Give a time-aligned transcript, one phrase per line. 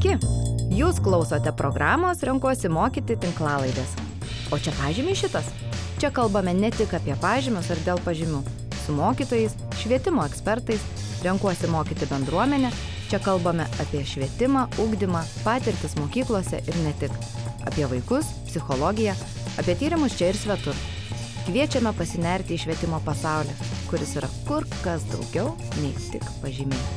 [0.00, 0.16] Sveiki!
[0.72, 3.90] Jūs klausote programos Renkuosi mokyti tinklalaidės.
[4.48, 5.44] O čia pažymiai šitas.
[6.00, 8.40] Čia kalbame ne tik apie pažymius ar dėl pažymių.
[8.80, 9.52] Su mokytojais,
[9.82, 10.80] švietimo ekspertais,
[11.20, 12.72] renkuosi mokyti bendruomenę.
[13.12, 17.12] Čia kalbame apie švietimą, ugdymą, patirtis mokyklose ir ne tik.
[17.68, 19.12] Apie vaikus, psichologiją,
[19.60, 20.76] apie tyrimus čia ir svetur.
[21.44, 23.52] Kviečiame pasinerti į švietimo pasaulį,
[23.92, 26.88] kuris yra kur kas daugiau nei tik pažymiai.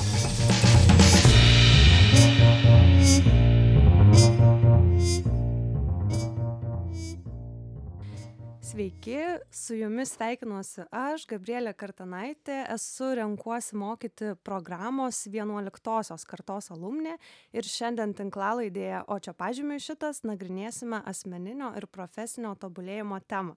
[8.74, 9.18] Sveiki,
[9.52, 17.14] su jumis sveikinuosi aš, Gabrielė Kartanaitė, esu renkuosi mokyti programos 11 kartos alumnė
[17.54, 23.54] ir šiandien tinklalaidėje, o čia pažymiai šitas, nagrinėsime asmeninio ir profesinio tobulėjimo temą.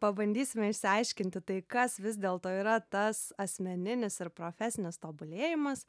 [0.00, 5.84] Pabandysime išsiaiškinti tai, kas vis dėlto yra tas asmeninis ir profesinis tobulėjimas,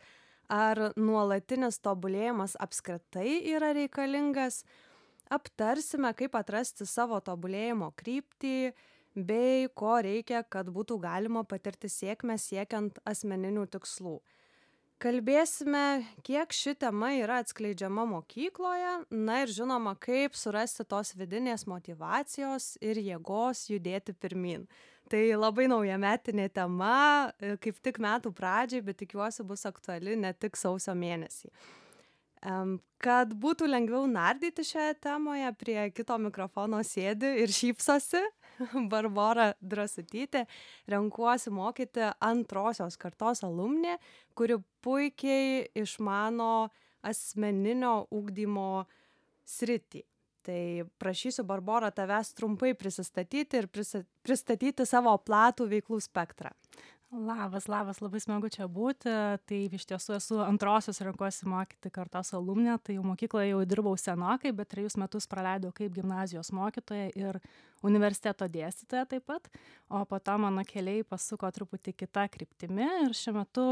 [0.49, 4.64] ar nuolatinis tobulėjimas apskritai yra reikalingas,
[5.30, 8.73] aptarsime kaip atrasti savo tobulėjimo kryptį
[9.30, 14.17] bei ko reikia kad būtų galima patirti sėkmę siekiant asmeninių tikslų
[15.00, 22.75] kalbėsime kiek ši tema yra atskleidžiama mokykloje na ir žinoma kaip surasti tos vidinės motyvacijos
[22.83, 24.67] ir jėgos judėti pirmyn
[25.09, 27.31] tai labai naujametinė tema
[27.64, 31.50] kaip tik metų pradžiai bet tikiuosi bus aktuali ne tik sausio mėnesį.
[33.03, 38.22] Kad būtų lengviau nardyti šioje temoje, prie kito mikrofono sėdi ir šypsosi
[38.92, 40.46] Barbara Drasutytė,
[40.90, 43.98] renkuosi mokyti antrosios kartos alumnė,
[44.38, 46.70] kuri puikiai išmano
[47.06, 48.86] asmeninio ugdymo
[49.48, 50.04] sritį.
[50.50, 50.62] Tai
[51.02, 56.54] prašysiu Barbara tavęs trumpai prisistatyti ir pristatyti savo platų veiklų spektrą.
[57.10, 59.10] Labas labas labai smagu čia būti.
[59.50, 62.76] Taip iš tiesų esu antrosios renkuosi mokyti kartos alumnė.
[62.86, 67.42] Tai jau mokykloje jau dirbau senokai bet trejus metus praleidau kaip gimnazijos mokytoja ir
[67.85, 69.47] universiteto dėstytoja taip pat
[69.90, 73.66] o po to mano keliai pasuko truputį kita kryptimi ir šiuo metu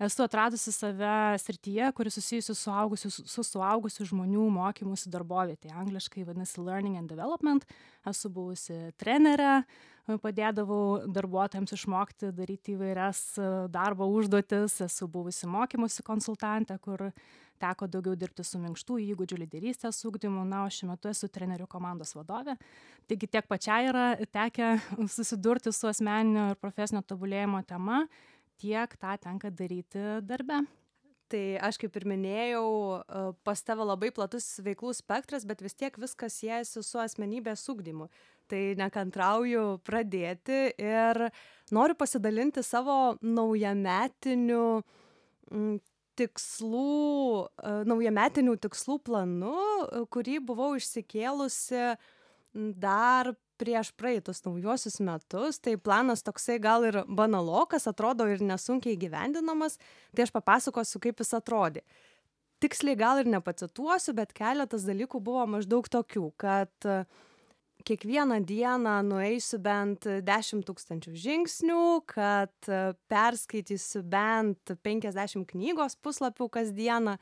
[0.00, 5.74] esu atradusi save srityje kuri susijusi su suaugusių su suaugusių žmonių mokymusi darbovietėje.
[5.76, 7.66] Angliškai vadinasi learning and development.
[8.08, 9.60] Esu buvusi trenerė
[10.20, 13.22] padėdavau darbuotojams išmokti daryti įvairias
[13.72, 14.80] darbo užduotis.
[14.86, 17.10] Esu buvusi mokymosi konsultantė kur
[17.60, 22.14] teko daugiau dirbti su minkštųjų įgūdžių lyderystės ugdymu na o šiuo metu esu trenerių komandos
[22.16, 22.56] vadovė.
[23.10, 24.74] Taigi tiek pačiai yra tekę
[25.16, 28.04] susidurti su asmeninio ir profesinio tobulėjimo tema
[28.60, 30.64] tiek tą tenka daryti darbe.
[31.30, 32.64] Tai aš kaip ir minėjau,
[33.46, 38.08] pas tave labai platus veiklų spektras, bet vis tiek viskas siejasi su asmenybės ugdymu.
[38.50, 41.28] Tai nekantrauju pradėti ir
[41.70, 44.64] noriu pasidalinti savo naujametiniu
[46.20, 49.56] tikslų, e, naujametinių tikslų planu,
[50.12, 51.94] kurį buvau išsikėlusi
[52.52, 55.60] dar prieš praeitus naujuosius metus.
[55.62, 59.78] Tai planas toksai gal ir banalokas, atrodo ir nesunkiai gyvendinamas,
[60.16, 61.84] tai aš papasakosiu, kaip jis atrodė.
[62.60, 66.88] Tiksliai gal ir nepacituosiu, bet keletas dalykų buvo maždaug tokių, kad
[67.84, 72.70] kiekvieną dieną nueisiu bent dešimt tūkstančių žingsnių, kad
[73.10, 77.16] perskaitysiu bent 50 knygos puslapių kasdieną.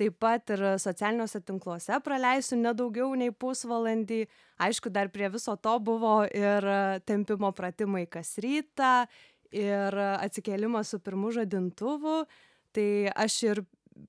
[0.00, 4.22] Taip pat ir socialiniuose tinkluose praleisiu nedaugiau nei pusvalandį.
[4.64, 6.64] Aišku, dar prie viso to buvo ir
[7.04, 9.04] tempimo pratimai kas rytą,
[9.52, 12.24] ir atsikėlimas su pirmu žadintuvu.
[12.72, 13.62] Tai aš ir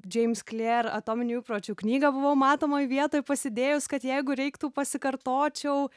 [0.06, 5.90] James Clear atominių įpročių knygą buvau matomoj vietoj pasidėjus, kad jeigu reiktų pasikartočiau,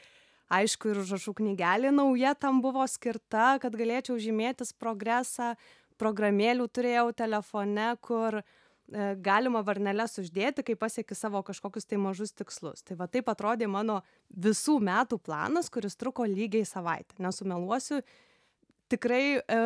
[0.53, 5.55] aišku, ir užrašų knygelė nauja tam buvo skirta, kad galėčiau žymėtis progresą,
[6.01, 8.43] programėlių turėjau telefone, kur e,
[9.23, 12.83] galima varneles uždėti, kai pasieki savo kažkokius tai mažus tikslus.
[12.85, 17.15] Tai va taip atrodė mano visų metų planas, kuris truko lygiai savaitę.
[17.23, 18.01] Nesumeluosiu,
[18.91, 19.61] tikrai e,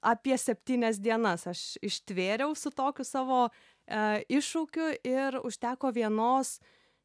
[0.00, 6.58] apie septynias dienas aš ištvėriau su tokiu savo e, iššūkiu ir užteko vienos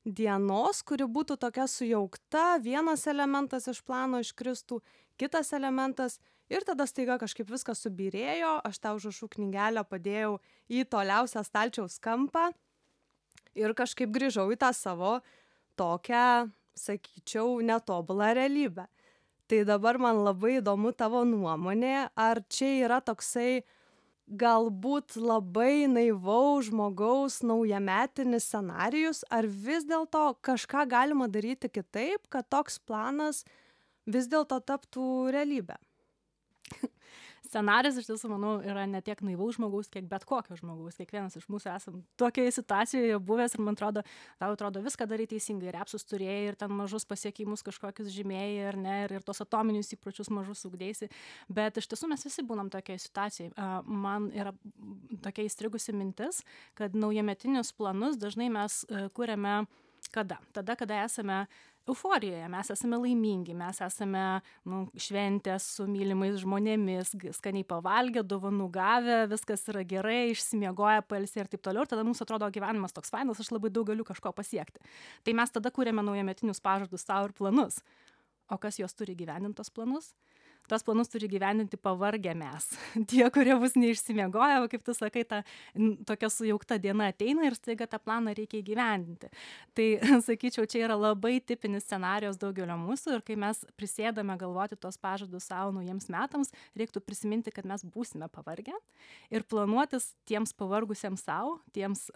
[0.06, 4.80] dienos, kuri būtų tokia sujaukta, vienas elementas iš plano iškristų,
[5.18, 6.20] kitas elementas
[6.50, 10.38] ir tada staiga kažkaip viskas subirėjo, aš tą užrašų knygelę padėjau
[10.70, 12.52] į toliausią stalčiaus kampą
[13.58, 15.18] ir kažkaip grįžau į tą savo
[15.76, 18.86] tokią, sakyčiau, netobulą realybę
[19.48, 21.92] tai dabar man labai įdomu tavo nuomonė
[22.26, 23.62] ar čia yra toksai
[24.42, 32.80] galbūt labai naivaus žmogaus naujametinis scenarijus ar vis dėlto kažką galima daryti kitaip kad toks
[32.90, 33.44] planas
[34.16, 35.06] vis dėlto taptų
[35.38, 35.78] realybe
[37.56, 41.00] scenarijus iš tiesų manau yra ne tiek naivaus žmogaus kiek bet kokio žmogaus.
[41.00, 44.04] Kiekvienas iš mūsų esam tokioje situacijoje buvęs ir man atrodo
[44.42, 45.72] tau atrodo viską darai teisingai.
[45.72, 49.94] Ir epsus turėjai ir ten mažus pasiekimus kažkokius žymėjai ar ne ir, ir tos atominius
[49.96, 51.10] įpročius mažus ugdėsi.
[51.48, 53.54] Bet iš tiesų mes visi būnam tokioje situacijoje.
[53.88, 54.54] Man yra
[55.24, 56.44] tokia įstrigusi mintis
[56.74, 59.66] kad naujametinius planus dažnai mes e, kuriame
[60.12, 60.38] kada?
[60.54, 61.46] Tada kada esame
[61.90, 62.48] euforijoje.
[62.52, 64.24] Mes esame laimingi mes esame
[64.70, 71.52] nu šventės su mylimais žmonėmis skaniai pavalgę dovanų gavę viskas yra gerai išsimiegoję pailsėję ir
[71.54, 71.86] taip toliau.
[71.86, 74.82] Ir tada mums atrodo gyvenimas toks fainas aš labai daug galiu kažko pasiekti.
[75.24, 77.82] Tai mes tada kuriame naujametinius pažadus sau ir planus.
[78.50, 80.14] O kas juos turi įgyvendint tuos planus
[80.70, 82.68] tuos planus turi įgyvendinti pavargę mes.
[83.10, 85.42] Tie kurie bus neišsimiegoję va kaip tu sakai ta
[86.08, 89.32] tokia sujaukta diena ateina ir staiga tą planą reikia įgyvendinti.
[89.78, 89.88] Tai
[90.28, 95.50] sakyčiau čia yra labai tipinis scenarijus daugelio mūsų ir kai mes prisėdame galvoti tuos pažadus
[95.52, 98.76] sau naujiems metams reiktų prisiminti kad mes būsime pavargę
[99.34, 102.08] ir planuotis tiems pavargusiems sau tiems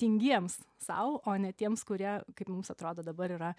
[0.00, 3.54] tingiems sau o ne tiems kurie kaip mums atrodo dabar yra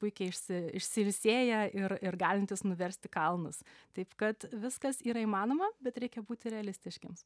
[0.00, 3.62] puikiai išsi išsiilsėję ir ir galintys nuversti kalnus
[3.96, 7.24] taip kad viskas yra įmanoma bet reikia būti realistiškiems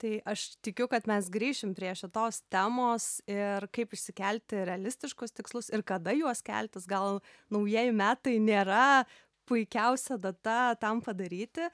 [0.00, 5.84] Tai aš tikiu, kad mes grįšim prie šitos temos ir kaip išsikelti realistiškus tikslus ir
[5.84, 6.86] kada juos keltis.
[6.88, 7.18] Gal
[7.52, 9.04] naujieji metai nėra
[9.50, 11.68] puikiausia data tam padaryti,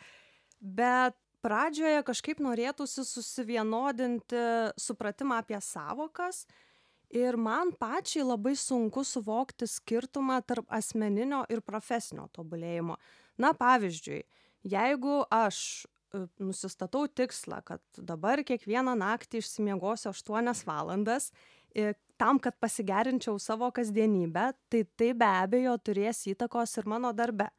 [0.58, 1.14] bet
[1.46, 4.42] pradžioje kažkaip norėtųsi susivienodinti
[4.80, 6.48] supratimą apie savokas
[7.10, 12.96] ir man pačiai labai sunku suvokti skirtumą tarp asmeninio ir profesinio tobulėjimo.
[13.38, 14.24] Na pavyzdžiui
[14.66, 21.30] jeigu aš e, nusistatau tikslą kad dabar kiekvieną naktį išsimiegosiu aštuonias valandas
[21.76, 27.50] ir tam kad pasigerinčiau savo kasdienybę tai tai be abejo turės įtakos ir mano darbe.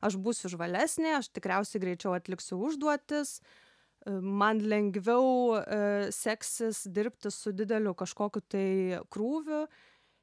[0.00, 3.40] Aš būsiu žvalesnė aš tikriausiai greičiau atliksiu užduotis
[4.06, 8.66] man lengviau e, seksis dirbti su dideliu kažkokiu tai
[9.12, 9.66] krūviu.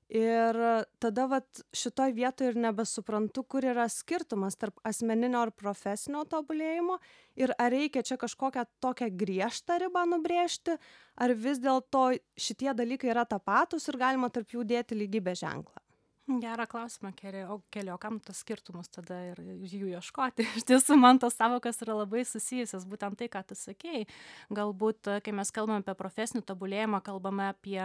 [0.08, 0.56] Ir
[1.04, 6.96] tada vat šitoj vietoj ir nebesuprantu kur yra skirtumas tarp asmeninio ir profesinio tobulėjimo.
[7.36, 10.78] Ir ar reikia čia kažkokią tokią griežtą ribą nubrėžti
[11.20, 15.87] ar vis dėlto šitie dalykai yra tapatūs ir galima tarp jų dėti lygybės ženklą
[16.28, 20.46] gerą klausimą keli o keli o kam tuos skirtumus tada ir jų ieškoti.
[20.60, 24.06] Iš tiesų man tos sąvokos yra labai susijusios būtent tai ką tu sakei.
[24.52, 27.82] Galbūt kai mes kalbam apie profesinį tobulėjimą kalbame apie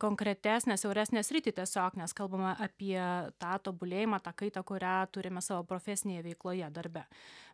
[0.00, 2.96] konkretesnę siauresnę sritį tiesiog nes kalbame apie
[3.40, 7.04] tą tobulėjimą tą kaitą kurią turime savo profesinėje veikloje darbe.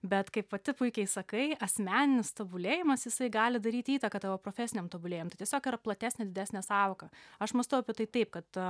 [0.03, 5.35] Bet kaip pati puikiai sakai asmeninis tobulėjimas jisai gali daryti įtaką tavo profesiniam tobulėjimui.
[5.35, 7.11] Tai tiesiog yra platesnė didesnė sąvoka.
[7.43, 8.62] Aš mąstau apie tai taip kad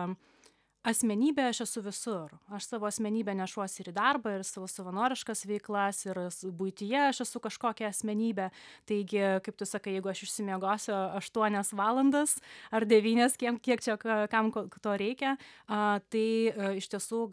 [0.87, 2.33] asmenybė aš esu visur.
[2.53, 6.21] Aš savo asmenybę nešuosi ir į darbą ir savo savanoriškas veiklas ir
[6.57, 8.49] buityje aš esu kažkokia asmenybė.
[8.89, 12.39] Taigi kaip tu sakai jeigu aš išsimiegosiu aštuonias valandas
[12.73, 13.99] ar devynias kiem kiek čia
[14.33, 15.37] kam to reikia
[15.69, 17.27] a tai e, iš tiesų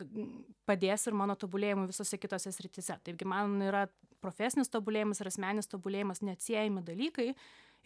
[0.67, 2.99] padės ir mano tobulėjimui visose kitose srityse.
[3.07, 3.87] Taipgi man yra
[4.23, 7.31] profesinis tobulėjimas ir asmeninis tobulėjimas neatsiejami dalykai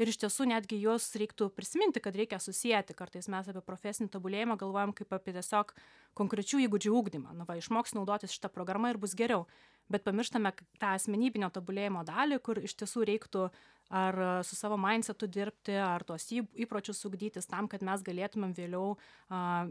[0.02, 2.96] ir iš tiesų netgi juos reiktų prisiminti kad reikia susieti.
[2.98, 5.76] Kartais mes apie profesinį tobulėjimą galvojam kaip apie tiesiog
[6.18, 7.36] konkrečių įgūdžių ugdymą.
[7.38, 9.46] Nu va išmoksi naudotis šita programa ir bus geriau.
[9.92, 13.50] Bet pamirštame tą asmenybinio tobulėjimo dalį kur iš tiesų reiktų
[13.92, 14.18] ar
[14.48, 18.96] su savo mindsetu dirbti ar tuos įpročius ugdytis tam kad mes galėtumėm vėliau
[19.30, 19.68] a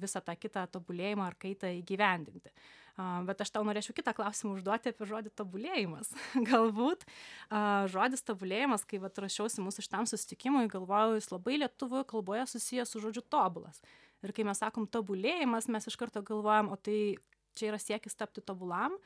[0.00, 2.52] visą tą kitą tobulėjimą ar kaitą įgyvendinti.
[2.98, 6.10] A bet aš tau norėčiau kitą klausimą užduoti apie žodį tobulėjimas.
[6.50, 7.04] Galbūt
[7.52, 12.94] a žodis tobulėjimas kai vat ruošiausi mūsų šitam susitikimui galvojau jis labai lietuvių kalboje susijęs
[12.94, 13.78] su žodžiu tobulas.
[14.24, 17.14] Ir kai mes sakom tobulėjimas mes iš karto galvojam o tai
[17.54, 18.96] čia yra siekis tapti tobulam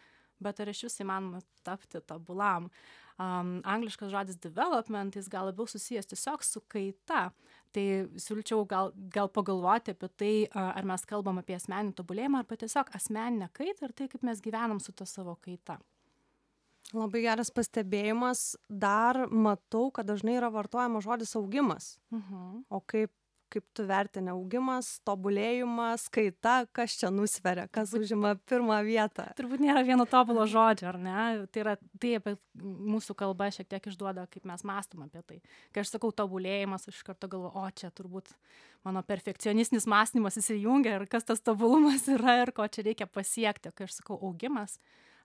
[0.43, 2.71] bet ar išvis įmanoma tapti tobulam
[3.23, 7.29] um, angliškas žodis development jis gal labiau susijęs tiesiog su kaita
[7.73, 7.87] tai
[8.21, 13.49] siūlyčiau gal gal pagalvoti apie tai ar mes kalbam apie asmeninį tobulėjimą arba tiesiog asmeninę
[13.57, 15.79] kaitą ir tai kaip mes gyvenam su ta savo kaita
[16.93, 18.53] Labai geras pastebėjimas.
[18.69, 21.97] Dar matau, kad dažnai yra vartojamas žodis augimas.
[22.13, 22.65] Mhm.
[22.69, 23.13] O kaip
[23.53, 29.29] kaip tu vertini augimas tobulėjimas kaita kas čia nusveria kas užima pirmą vietą?
[29.39, 31.27] Turbūt nėra vieno tobulo žodžio ar ne?
[31.53, 35.39] Tai yra tai apie mūsų kalba šiek tiek išduoda kaip mes mąstom apie tai.
[35.75, 38.33] Kai aš sakau tobulėjimas aš iš karto galvoju o čia turbūt
[38.87, 43.75] mano perfekcionistinis mąstymas įsijungia ir kas tas tobulumas yra ir ko čia reikia pasiekti.
[43.77, 44.79] Kai aš sakau augimas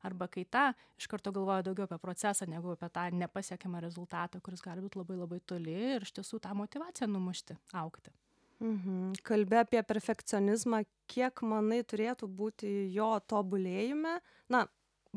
[0.05, 4.83] arba kaita iš karto galvoju daugiau apie procesą negu apie tą nepasiekiamą rezultatą kuris gali
[4.85, 8.13] būt labai labai toli ir iš tiesų tą motyvaciją numušti augti.
[8.59, 9.13] Mhm.
[9.23, 10.81] Kalbi apie perfekcionizmą.
[11.07, 14.17] Kiek manai turėtų būti jo tobulėjime?
[14.49, 14.65] Na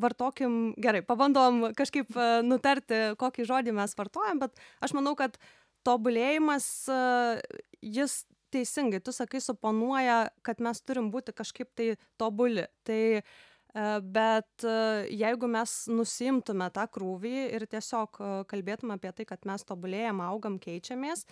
[0.01, 2.13] vartokim gerai pabandom kažkaip
[2.47, 5.35] nutarti kokį žodį mes vartojam bet aš manau kad
[5.87, 6.69] tobulėjimas
[7.83, 8.21] jis
[8.55, 12.67] teisingai tu sakai suponuoja kad mes turim būti kažkaip tai tobuli.
[12.85, 13.01] Tai
[13.75, 14.65] bet
[15.15, 18.19] jeigu mes nusiimtume tą krūvį ir tiesiog
[18.51, 21.27] kalbėtume apie tai kad mes tobulėjam augam keičiamės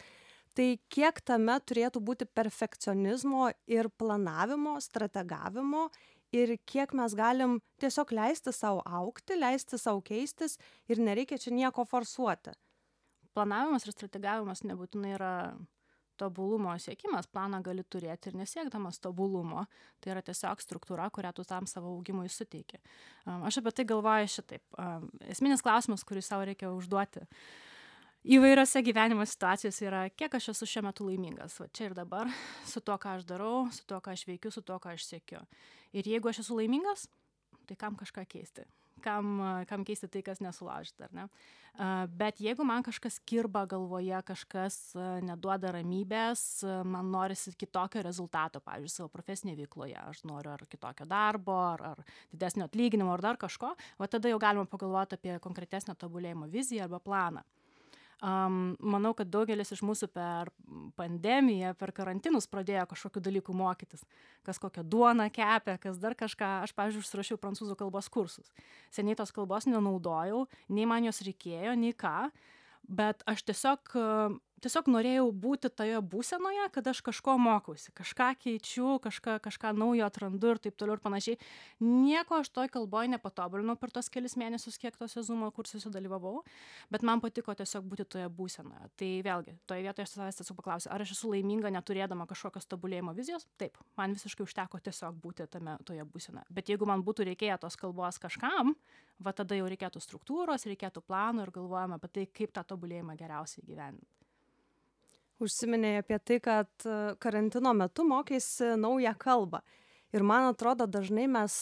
[0.59, 5.89] tai kiek tame turėtų būti perfekcionizmo ir planavimo strategavimo
[6.35, 11.85] ir kiek mes galim tiesiog leisti sau augti leisti sau keistis ir nereikia čia nieko
[11.89, 12.53] forsuoti.
[13.37, 15.33] Planavimas ir strategavimas nebūtinai yra
[16.19, 19.65] tobulumo siekimas planą gali turėti ir nesiekdamas tobulumo.
[20.03, 22.81] Tai yra tiesiog struktūra kurią tu tam savo augimui suteiki.
[23.49, 24.65] Aš apie tai galvoju šitaip.
[25.31, 27.27] Esminis klausimas kurį sau reikia užduoti
[28.29, 31.59] įvairiose gyvenimo situacijose yra kiek aš esu šiuo metu laimingas?
[31.61, 32.31] Va čia ir dabar
[32.67, 35.45] su tuo ką aš darau su tuo ką aš veikiu su tuo ką aš siekiu.
[35.97, 37.07] Ir jeigu aš esu laimingas
[37.69, 38.67] tai kam kažką keisti
[39.03, 39.39] kam
[39.69, 41.27] kam keisti tai kas nesulaužyta ar ne?
[42.19, 44.79] Bet jeigu man kažkas kirba galvoje kažkas
[45.23, 51.55] neduoda ramybės man norisi kitokio rezultato pavyzdžiui savo profesinėj veikloje aš noriu ar kitokio darbo
[51.69, 52.03] ar ar
[52.33, 56.99] didesnio atlyginimo ar dar kažko va tada jau galima pagalvot apie konkretesnio tobulėjimo viziją arba
[56.99, 57.47] planą
[58.25, 60.51] am manau kad daugelis iš mūsų per
[60.99, 64.05] pandemiją per karantinus pradėjo kažkokių dalykų mokytis.
[64.47, 66.51] Kas kokią duoną kepė kas dar kažką.
[66.67, 68.51] Aš pavyzdžiui užsirašiau prancūzų kalbos kursus.
[68.91, 72.31] Seniai tos kalbos nenaudojau nei man jos reikėjo nei ką
[72.89, 73.93] bet aš tiesiog
[74.63, 80.53] tiesiog norėjau būti toje būsenoje kad aš kažko mokausi kažką keičiu kažką kažką naujo atrandu
[80.53, 81.39] ir taip toliau ir panašiai.
[81.85, 86.43] Nieko aš toj kalboj nepatobulinau per tuos kelis mėnesius kiek tuose zumo kursuose dalyvavau
[86.91, 88.91] bet man patiko tiesiog būti toje būsenoje.
[88.99, 93.15] Tai vėlgi toj vietoj aš savęs tiesiog paklausiu ar aš esu laiminga neturėdama kažkokios tobulėjimo
[93.17, 93.47] vizijos?
[93.61, 96.47] Taip man visiškai užteko tiesiog būti tame toje būsenoje.
[96.51, 98.75] Bet jeigu man būtų reikėję tos kalbos kažkam
[99.23, 103.65] va tada jau reikėtų struktūros reikėtų plano ir galvojam apie tai kaip tą tobulėjimą geriausiai
[103.65, 104.18] įgyvendint
[105.43, 106.89] užsiminei apie tai kad
[107.23, 109.63] karantino metu mokeisi naują kalbą.
[110.13, 111.55] Ir man atrodo dažnai mes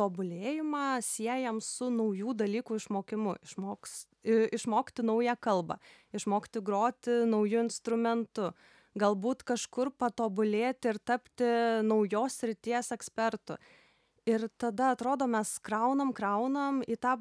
[0.00, 3.34] tobulėjimą siejam su naujų dalykų išmokimu.
[3.44, 4.06] Išmoks
[4.56, 5.76] išmokti naują kalbą
[6.12, 8.52] išmokti groti nauju instrumentu
[8.98, 11.48] galbūt kažkur patobulėti ir tapti
[11.86, 13.56] naujos srities ekspertu.
[14.28, 17.16] Ir tada atrodo mes kraunam kraunam į tą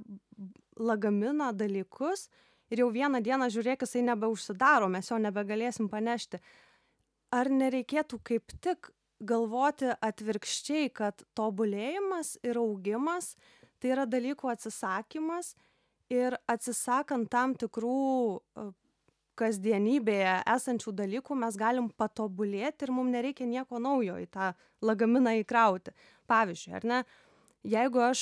[0.77, 2.27] lagaminą dalykus
[2.71, 6.39] ir jau vieną dieną žiūrėk jisai nebeužsidaro mes jo nebegalėsim panešti.
[7.31, 13.35] Ar nereikėtų kaip tik galvoti atvirkščiai kad tobulėjimas ir augimas
[13.81, 15.53] tai yra dalykų atsisakymas
[16.11, 18.71] ir atsisakant tam tikrų
[19.39, 24.51] kasdienybėje esančių dalykų mes galim patobulėti ir mum nereikia nieko naujo į tą
[24.85, 25.93] lagaminą įkrauti.
[26.29, 26.99] Pavyzdžiui ar ne
[27.67, 28.21] jeigu aš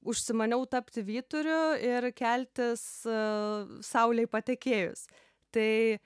[0.00, 2.82] užsimaniau tapti vyturiu ir keltis
[3.86, 5.06] saulei patekėjus.
[5.54, 5.98] Tai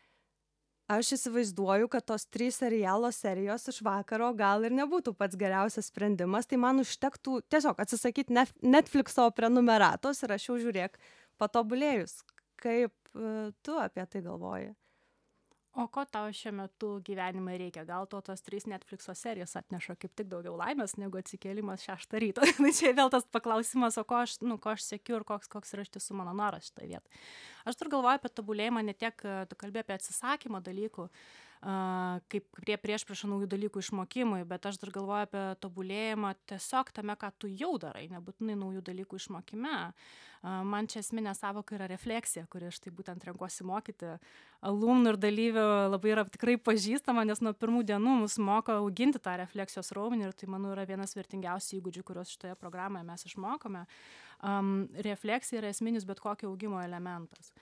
[0.94, 6.48] aš įsivaizduoju kad tos trys serialo serijos iš vakaro gal ir nebūtų pats geriausias sprendimas.
[6.50, 10.98] Tai man užtektų tiesiog atsisakyt nef netflikso prenumeratos ir aš jau žiūrėk
[11.40, 12.22] patobulėjus.
[12.60, 12.94] Kaip
[13.62, 14.72] tu apie tai galvoji
[15.81, 17.85] o ko tau šiuo metu gyvenime reikia?
[17.88, 22.47] Gal tau tos trys netflikso serijos atneša kaip tik daugiau laimės negu atsikėlimas šeštą ryto?
[22.59, 25.75] Tai čia vėl tas paklausimas o ko aš nu ko aš siekiu ir koks koks
[25.76, 27.25] yra iš tiesų mano noras šitoj vietoj.
[27.64, 31.09] Aš dar galvoju apie tobulėjimą ne tiek tu kalbi apie atsisakymą dalykų
[31.64, 37.16] a kaip prie priešprieša naujų dalykų išmokimui bet aš dar galvoju apie tobulėjimą tiesiog tame
[37.16, 39.73] ką tu jau darai nebūtinai naujų dalykų išmokime.
[40.44, 44.12] A man čia esminė sąvoka yra refleksija kuri štai būtent renkuosi mokyti.
[44.61, 49.38] Alumnų ir dalyvių labai yra tikrai pažįstama nes nuo pirmų dienų mus moko auginti tą
[49.40, 53.87] refleksijos raumenį ir tai manau yra vienas vertingiausių įgūdžių kuriuos šitoje programoje mes išmokome.
[54.44, 57.54] Am refleksija yra esminis bet kokio augimo elementas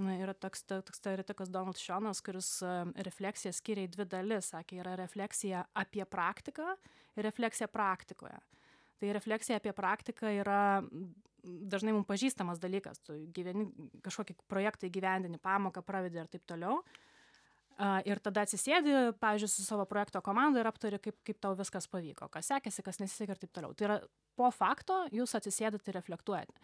[0.00, 2.48] na yra toks toks teoretikas donald šionas kuris
[3.06, 6.74] refleksiją skiria į dvi dalis sakė yra refleksija apie praktiką
[7.16, 8.38] ir refleksija praktikoje.
[9.00, 10.62] Tai refleksija apie praktiką yra
[11.42, 13.00] dažnai mum pažįstamas dalykas.
[13.04, 13.68] Tu gyveni
[14.04, 16.82] kažkokį projektą įgyvendini pamoką pravedi ir taip toliau.
[17.80, 18.92] A ir tada atsisėdi
[19.22, 23.00] pavyzdžiui su savo projekto komanda ir aptari kaip kaip tau viskas pavyko kas sekėsi kas
[23.00, 23.72] nesisekė ir taip toliau.
[23.72, 23.96] Tai yra
[24.36, 26.60] po fakto jūs atsisėdat ir reflektuojat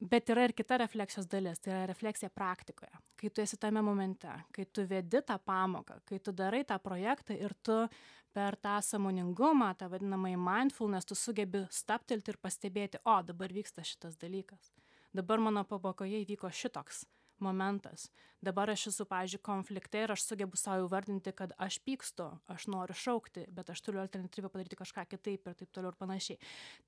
[0.00, 2.92] bet yra ir kita refleksijos dalis tai yra refleksija praktikoje.
[3.20, 7.36] Kai tu esi tame momente kai tu vedi tą pamoką kai tu darai tą projektą
[7.38, 7.88] ir tu
[8.34, 14.16] per tą sąmoningumą tą vadinamąjį mindfulness tu sugebi stabtelti ir pastebėti o dabar vyksta šitas
[14.16, 14.72] dalykas.
[15.14, 17.04] Dabar mano pamokoje įvyko šitoks
[17.44, 18.08] momentas.
[18.44, 22.96] Dabar aš esu pavyzdžiui konflikte ir aš sugebu sau įvardinti kad aš pykstu aš noriu
[22.98, 26.38] šaukti bet aš turiu alternatyvą padaryti kažką kitaip ir taip toliau ir panašiai.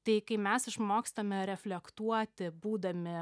[0.05, 3.19] Tai kai mes išmokstame reflektuoti būdami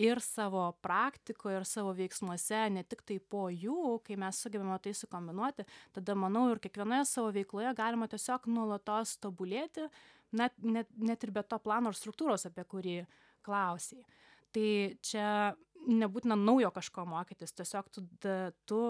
[0.00, 5.66] ir savo praktikoje ir savo veiksmuose ne tiktai po jų kai mes sugebame tai sukombinuoti
[5.96, 9.90] tada manau ir kiekvienoje savo veikloje galima tiesiog nuolatos tobulėti
[10.32, 12.96] net net net ir be to plano ir struktūros apie kurį
[13.44, 14.04] klausei
[14.54, 15.54] tai čia
[15.88, 18.82] nebūtina naujo kažko mokytis tiesiog tu da tu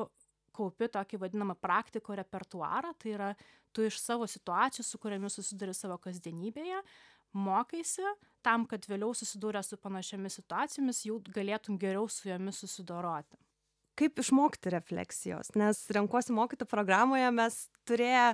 [0.57, 3.31] kaupi tokį vadinamą praktiko repertuarą tai yra
[3.73, 6.83] tu iš savo situacijų su kuriomis susiduri savo kasdienybėje
[7.33, 8.07] mokaisi
[8.43, 13.39] tam kad vėliau susidūręs su panašiomis situacijomis jau galėtum geriau su jomis susidoroti.
[14.01, 15.53] Kaip išmokti refleksijos?
[15.61, 18.33] Nes renkuosi mokyti programoje mes turėję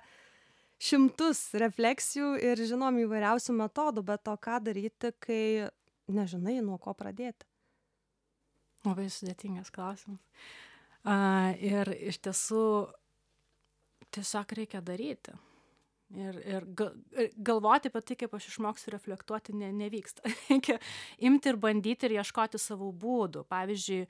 [0.78, 5.42] šimtus refleksijų ir žinom įvairiausių metodų bet o ką daryti kai
[6.12, 7.46] nežinai nuo ko pradėti
[8.86, 10.22] Labai sudėtingas klausimas.
[11.06, 12.62] Uh, ir iš tiesų
[14.14, 15.34] tiesiog reikia daryti.
[16.14, 16.64] Ir, ir
[17.34, 20.22] galvoti apie tai, kaip aš išmoksiu reflektuoti, ne, nevyksta.
[20.46, 20.78] Reikia
[21.26, 23.42] imti ir bandyti ir ieškoti savų būdų.
[23.50, 24.04] Pavyzdžiui,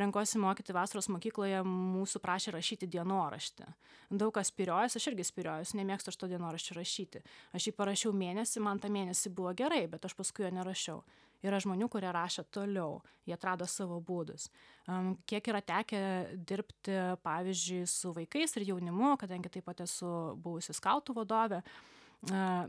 [0.00, 3.68] renkuosi mokyti vasaros mokykloje, mūsų prašė rašyti dienoraštį.
[4.16, 7.20] Daug kas spiriojasi, aš irgi spiriojasi, nemėgstu aš to dienoraščio rašyti.
[7.52, 11.04] Aš jį parašiau mėnesį, man tą mėnesį buvo gerai, bet aš paskui jo nerašiau
[11.44, 14.48] yra žmonių kurie rašė toliau jie atrado savo būdus.
[14.90, 16.00] Am kiek yra tekę
[16.48, 20.08] dirbti pavyzdžiui su vaikais ir jaunimu kadangi taip pat esu
[20.40, 21.62] buvusi skautų vadovė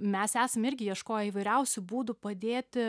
[0.03, 2.83] mes esam irgi ieškoję įvairiausių būdų padėti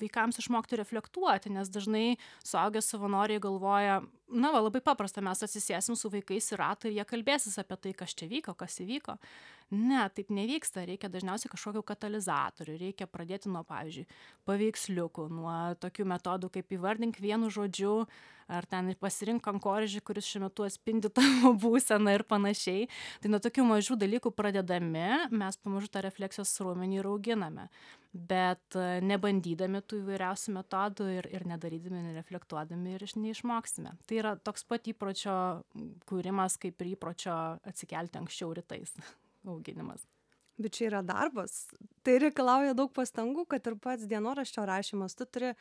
[0.00, 6.10] vaikams išmokti reflektuoti nes dažnai suaugę savanoriai galvoja na va labai paprasta mes atsisėsim su
[6.12, 9.16] vaikais į ratą ir jie kalbėsis apie tai kas čia vyko kas įvyko.
[9.74, 14.06] Ne taip nevyksta reikia dažniausiai kažkokių katalizatorių reikia pradėti nuo pavyzdžiui
[14.48, 18.06] paveiksliukų nuo tokių metodų kaip įvardink vienu žodžiu
[18.48, 22.88] ar ten pasirink kankorėžį kuris šiuo metu atspindi tavo būseną ir panašiai.
[23.20, 27.68] Tai nuo tokių mažų dalykų pradėdami mes pamažu tą refleksijos raumenį ir auginame
[28.12, 33.92] bet nebandydami tų įvairiausių metodų ir ir nedarydami nereflektuodami ir neišmoksime.
[34.08, 35.34] Tai yra toks pat įpročio
[36.08, 37.34] kūrimas kaip ir įpročio
[37.68, 38.94] atsikelti anksčiau rytais
[39.52, 40.06] auginimas.
[40.58, 41.68] Bet čia yra darbas.
[42.02, 45.14] Tai reikalauja daug pastangų kad ir pats dienoraščio rašymas.
[45.14, 45.52] Tu turi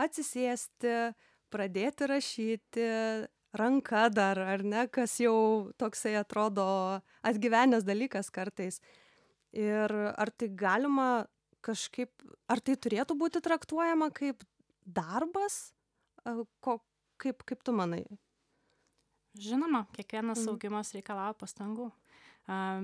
[0.00, 0.94] atsisėsti
[1.52, 2.86] pradėti rašyti
[3.56, 6.66] ranka dar ar ne kas jau toksai atrodo
[7.26, 8.80] atgyvenęs dalykas kartais.
[9.56, 11.26] Ir ar tai galima
[11.66, 12.10] kažkaip
[12.50, 14.44] ar tai turėtų būti traktuojama kaip
[14.86, 15.72] darbas?
[16.62, 16.78] Ko
[17.22, 18.04] kaip kaip tu manai?
[19.36, 20.54] Žinoma kiekvienas mhm.
[20.54, 21.90] augimas reikalauja pastangų.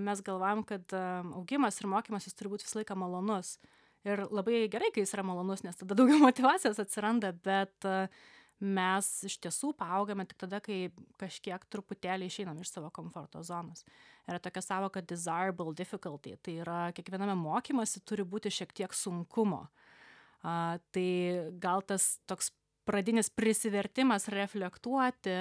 [0.03, 3.57] Mes galvojam kad augimas ir mokymasis turi būt visą laiką malonus.
[4.03, 7.87] Ir labai gerai kai jis yra malonus nes tada daugiau motyvacijos atsiranda bet
[8.63, 13.83] mes iš tiesų paaugame tik tada kai kažkiek truputėlį išeinam iš savo komforto zonos.
[14.31, 19.65] Yra tokia sąvoka desirable difficulty tai yra kiekviename mokymasi turi būti šiek tiek sunkumo.
[20.43, 21.09] A, tai
[21.63, 22.53] gal tas toks
[22.87, 25.39] pradinis prisivertimas reflektuoti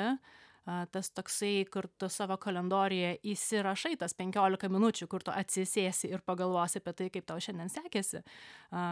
[0.65, 6.81] tas toksai kur tu savo kalendoriuje įsirašai tas penkiolika minučių kur tu atsisėsi ir pagalvosi
[6.81, 8.21] apie tai kaip tau šiandien sekėsi.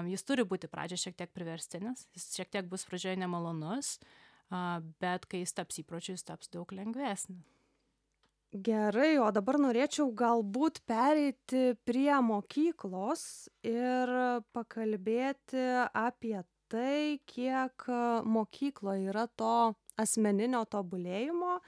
[0.09, 3.99] Jis turi būti pradžioj šiek tiek priverstinis jis šiek tiek bus pradžioj nemalonus
[4.99, 7.45] bet kai jis taps įpročiu jis taps daug lengvesnis.
[8.49, 14.09] Gerai o dabar norėčiau galbūt pereiti prie mokyklos ir
[14.57, 17.85] pakalbėti apie tai kiek
[18.25, 19.53] mokykloj yra to
[19.99, 21.59] asmeninio tobulėjimo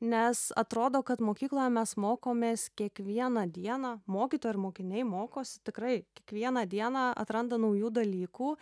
[0.00, 7.10] nes atrodo kad mokykloje mes mokomės kiekvieną dieną mokytojai ir mokiniai mokosi tikrai kiekvieną dieną
[7.20, 8.54] atranda naujų dalykų.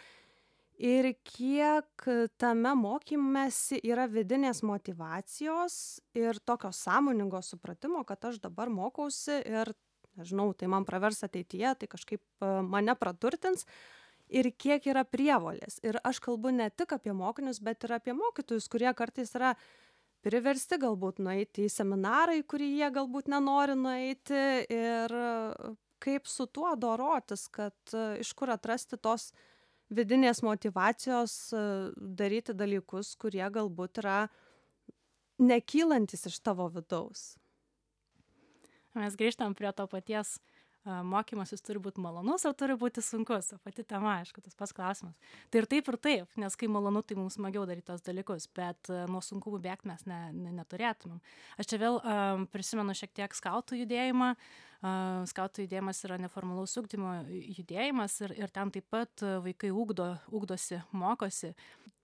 [0.78, 2.04] Ir kiek
[2.38, 9.72] tame mokymesi yra vidinės motyvacijos ir tokio sąmoningo supratimo kad aš dabar mokausi ir
[10.18, 12.22] nežinau tai man pravers ateityje tai kažkaip
[12.70, 13.66] mane praturtins
[14.28, 18.68] ir kiek yra prievolės ir aš kalbu ne tik apie mokinius bet ir apie mokytojus
[18.72, 19.54] kurie kartais yra
[20.24, 24.42] priversti galbūt nueiti į seminarą į kurį jie galbūt nenori nueiti
[24.74, 25.14] ir
[25.98, 29.32] kaip su tuo dorotis kad iš kur atrasti tos
[29.88, 31.62] vidinės motyvacijos e,
[31.96, 34.20] daryti dalykus, kurie galbūt yra
[35.38, 37.36] nekylantys iš tavo vidaus.
[38.98, 40.38] Mes grįžtam prie to paties
[40.84, 45.16] mokymasis turi būti malonus ar turi būti sunkus, ta pati tema, aišku, tas pats klausimas.
[45.50, 48.90] Tai ir taip, ir taip, nes kai malonu, tai mums smagiau daryti tos dalykus, bet
[49.10, 51.20] nuo sunkumų bėgti mes ne, ne, neturėtumėm.
[51.58, 52.00] Aš čia vėl
[52.54, 54.34] prisimenu šiek tiek skautų judėjimą.
[54.78, 60.78] Uh, skautų judėjimas yra neformalaus ugdymo judėjimas ir, ir ten taip pat vaikai ugdo, ugdosi,
[60.94, 61.50] mokosi.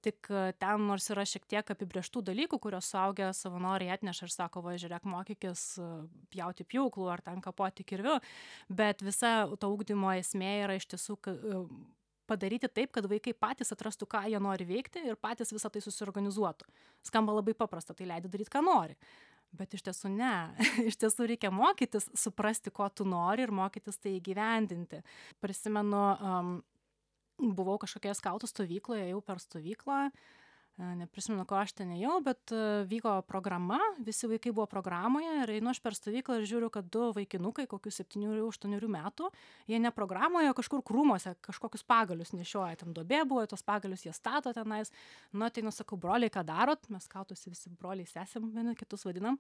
[0.05, 0.29] Tik
[0.61, 5.07] ten nors yra šiek tiek apibrėžtų dalykų kuriuos suaugę savanoriai atneša ir sako va žiūrėk
[5.09, 5.63] mokykis
[6.35, 8.19] pjauti pjūklu ar ten kapoti kirviu.
[8.69, 11.17] Bet visa to ugdymo esmė yra iš tiesų
[12.27, 16.69] padaryti taip kad vaikai patys atrastų ką jie nori veikti ir patys visa tai susiorganizuotų.
[17.07, 18.99] Skamba labai paprasta tai leidi daryt ką nori
[19.59, 20.35] bet iš tiesų ne.
[20.91, 25.03] Iš tiesų reikia mokytis suprasti ko tu nori ir mokytis tai įgyvendinti.
[25.43, 26.55] Prisimenu um,
[27.39, 30.01] buvau kažkokioje skautų stovykloje ėjau per stovyklą
[30.79, 32.53] neprisimenu ko aš ten ėjau bet
[32.91, 37.13] vyko programa visi vaikai buvo programoje ir einu aš per stovyklą ir žiūriu kad du
[37.15, 39.31] vaikinukai kokių septynerių aštuonerių metų
[39.71, 42.81] jie ne programoje o kažkur krūmuose kažkokius pagalius nešioja.
[42.83, 44.91] Ten duobė buvo tuos pagalius jie stato tenais.
[45.33, 46.91] Nu ateinu sakau broliai ką darot?
[46.91, 49.39] Mes skautuose visi broliai sesėm vieni kitus vadinam.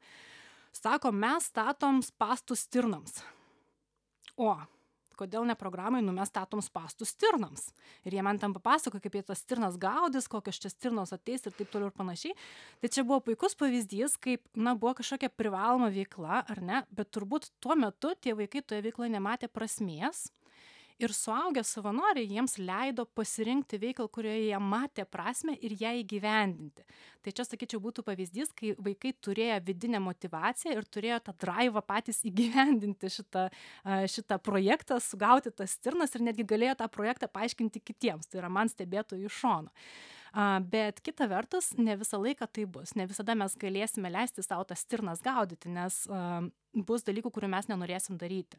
[0.74, 3.22] Sako mes statom spąstus stirnoms
[4.36, 4.54] o
[5.18, 7.70] kodėl ne programoj nu mes statom spąstus stirnoms
[8.04, 11.56] ir jie man ten papasakojo kaip jie tas stirnas gaudys kokios čia stirnos ateis ir
[11.56, 12.36] taip toliau ir panašiai.
[12.82, 16.84] Tai čia buvo puikus pavyzdys kaip na buvo kažkokia privaloma veikla ar ne?
[16.90, 20.28] Bet turbūt tuo metu tie vaikai toje veikloje nematė prasmės
[21.02, 26.84] ir suaugę savanoriai jiems leido pasirinkti veiklą kurioje jie matė prasmę ir ją įgyvendinti.
[27.24, 32.22] Tai čia sakyčiau būtų pavyzdys kai vaikai turėjo vidinę motyvaciją ir turėjo tą draivą patys
[32.28, 33.46] įgyvendinti šitą
[34.14, 38.28] šitą projektą sugauti tas stirnas ir netgi galėjo tą projektą paaiškinti kitiems.
[38.28, 39.74] Tai yra man stebėtojui iš šono.
[40.34, 42.96] A bet kita vertus ne visą laiką taip bus.
[42.98, 46.42] Ne visada mes galėsime leisti sau tas stirnas gaudyti nes a
[46.74, 48.58] bus dalykų kurių mes nenorėsim daryti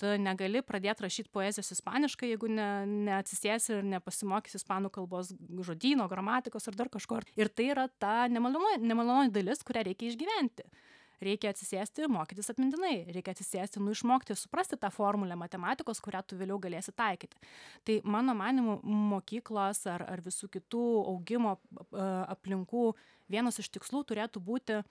[0.00, 2.68] tu negali pradėt rašyt poezijos ispaniškai jeigu ne
[3.08, 5.32] neatsisėsi ir nepasimokysi ispanų kalbos
[5.68, 7.20] žodyno gramatikos ar dar kažko.
[7.38, 10.66] Ir tai yra ta nemalonu nemalonioji dalis kurią reikia išgyventi.
[11.24, 13.04] Reikia atsisėsti ir mokytis atmintinai.
[13.14, 17.38] Reikia atsisėsti nu išmokti suprasti tą formulę matematikos kurią tu vėliau galėsi taikyti.
[17.86, 21.56] Tai mano manymu mokyklos ar ar visų kitų augimo
[21.94, 22.90] aplinkų
[23.30, 24.82] vienas iš tikslų turėtų būti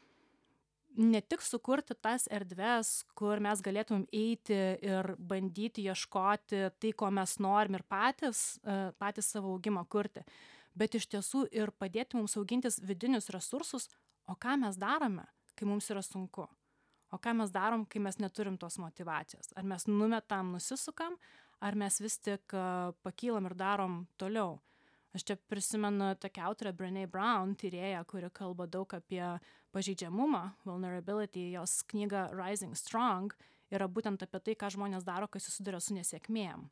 [0.97, 7.37] ne tik sukurti tas erdves kur mes galėtumėm eiti ir bandyti ieškoti tai ko mes
[7.41, 8.59] norim ir patys
[9.01, 10.25] patys savo augimą kurti
[10.77, 13.89] bet iš tiesų ir padėti mums augintis vidinius resursus
[14.29, 15.25] o ką mes darome
[15.55, 16.47] kai mums yra sunku?
[17.13, 19.51] O ką mes darom kai mes neturim tos motyvacijos?
[19.55, 21.17] Ar mes numetam nusisukam
[21.61, 22.55] ar mes vis tik
[23.05, 24.57] pakylam ir darom toliau?
[25.13, 29.21] Aš čia prisimenu tokią autorę brené brown tyrėją kuri kalba daug apie
[29.73, 33.33] pažeidžiamumą vulnerability jos knyga rising strong
[33.73, 36.67] yra būtent apie tai ką žmonės daro kai susiduria su nesėkmėm.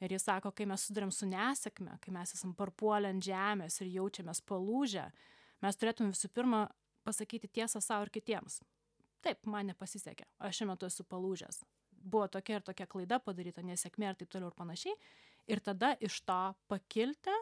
[0.00, 3.92] Ir ji sako kai mes susiduriam su nesėkme kai mes esam parpuolę ant žemės ir
[3.96, 5.08] jaučiamės palūžę
[5.64, 6.66] mes turėtum visų pirma
[7.04, 8.60] pasakyti tiesą sau ir kitiems.
[9.24, 11.62] Taip man nepasisekė aš šiuo metu esu palūžęs.
[12.00, 14.96] Buvo tokia ir tokia klaida padaryta nesėkmė ir taip toliau ir panašiai.
[15.52, 17.34] Ir tada iš to pakilti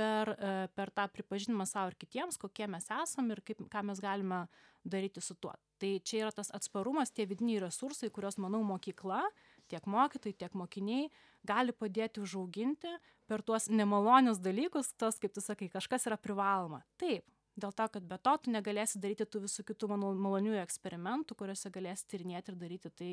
[0.00, 0.34] per
[0.74, 4.46] per tą pripažinimą sau ir kitiems kokie mes esam ir kaip ką mes galime
[4.84, 5.52] daryti su tuo.
[5.80, 9.22] Tai čia yra tas atsparumas tie vidiniai resursai kuriuos manau mokykla
[9.70, 11.10] tiek mokytojai tiek mokiniai
[11.46, 12.94] gali padėti užauginti
[13.30, 16.82] per tuos nemalonius dalykus tuos kaip tu sakai kažkas yra privaloma.
[17.00, 17.28] Taip
[17.60, 21.72] dėl to kad be to tu negalėsi daryti tų visų kitų manau maloniųjų eksperimentų kuriuose
[21.74, 23.10] galėsi tyrinėti ir daryti tai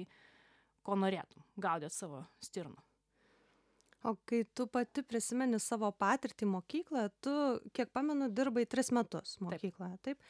[0.87, 2.86] ko norėtum gaudyt savo stirną
[4.03, 7.33] o kai tu pati prisimeni savo patirtį mokykloje tu
[7.73, 10.21] kiek pamenu dirbai tris metus mokykloje taip?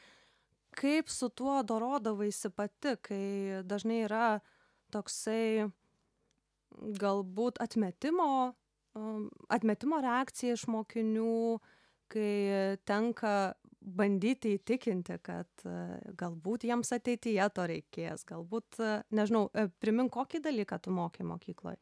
[0.78, 4.40] Kaip su tuo dorodavaisi pati kai dažnai yra
[4.94, 5.68] toksai
[7.00, 8.28] galbūt atmetimo
[9.52, 11.58] atmetimo reakcija iš mokinių
[12.12, 13.32] kai tenka
[13.80, 15.64] bandyti įtikinti kad
[16.18, 18.80] galbūt jiems ateityje to reikės galbūt
[19.14, 19.48] nežinau
[19.80, 21.76] primink kokį dalyką tu mokei mokykloj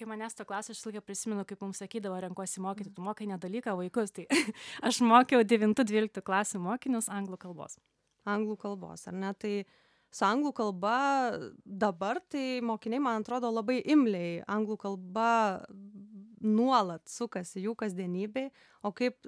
[0.00, 3.28] kai manęs to klausė aš visą laiką prisimenu kaip mums sakydavo renkuosi mokyti tu mokai
[3.28, 4.14] ne dalyką vaikus.
[4.16, 4.26] Tai
[4.88, 7.76] aš mokiau devintų dvyliktų klasių mokinius anglų kalbos.
[8.28, 9.34] Anglų kalbos ar ne?
[9.36, 9.52] Tai
[10.10, 10.96] su anglų kalba
[11.64, 14.40] dabar tai mokiniai man atrodo labai imliai.
[14.48, 15.28] Anglų kalba
[16.40, 18.50] nuolat sukasi jų kasdienybėj.
[18.88, 19.20] O kaip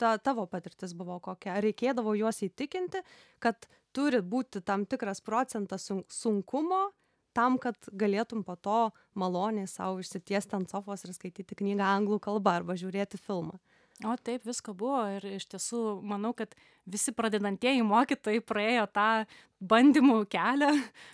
[0.00, 1.58] ta tavo patirtis buvo kokia?
[1.58, 3.04] Ar reikėdavo juos įtikinti
[3.44, 6.86] kad turi būti tam tikras procentas sun sunkumo
[7.34, 8.80] tam kad galėtum po to
[9.18, 13.58] maloniai sau išsitiesti ant sofos ir skaityti knygą anglų kalba arba žiūrėti filmą.
[14.02, 16.56] O taip visko buvo ir iš tiesų manau kad
[16.90, 19.10] visi pradedantieji mokytojai praėjo tą
[19.62, 20.72] bandymų kelią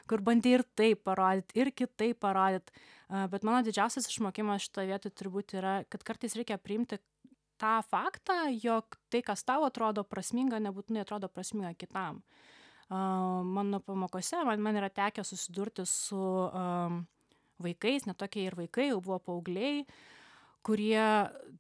[0.09, 2.73] kur bandė ir taip parodyt ir kitaip parodyt.
[3.11, 6.97] Bet mano didžiausias išmokimas šitoj vietoj turbūt yra kad kartais reikia priimti
[7.61, 12.23] tą faktą jog tai kas tau atrodo prasminga nebūtinai atrodo prasminga kitam
[12.91, 16.23] mano pamokose man man yra tekę susidurti su
[17.63, 19.85] vaikais ne tokie ir vaikai jau buvo paaugliai
[20.63, 21.05] kurie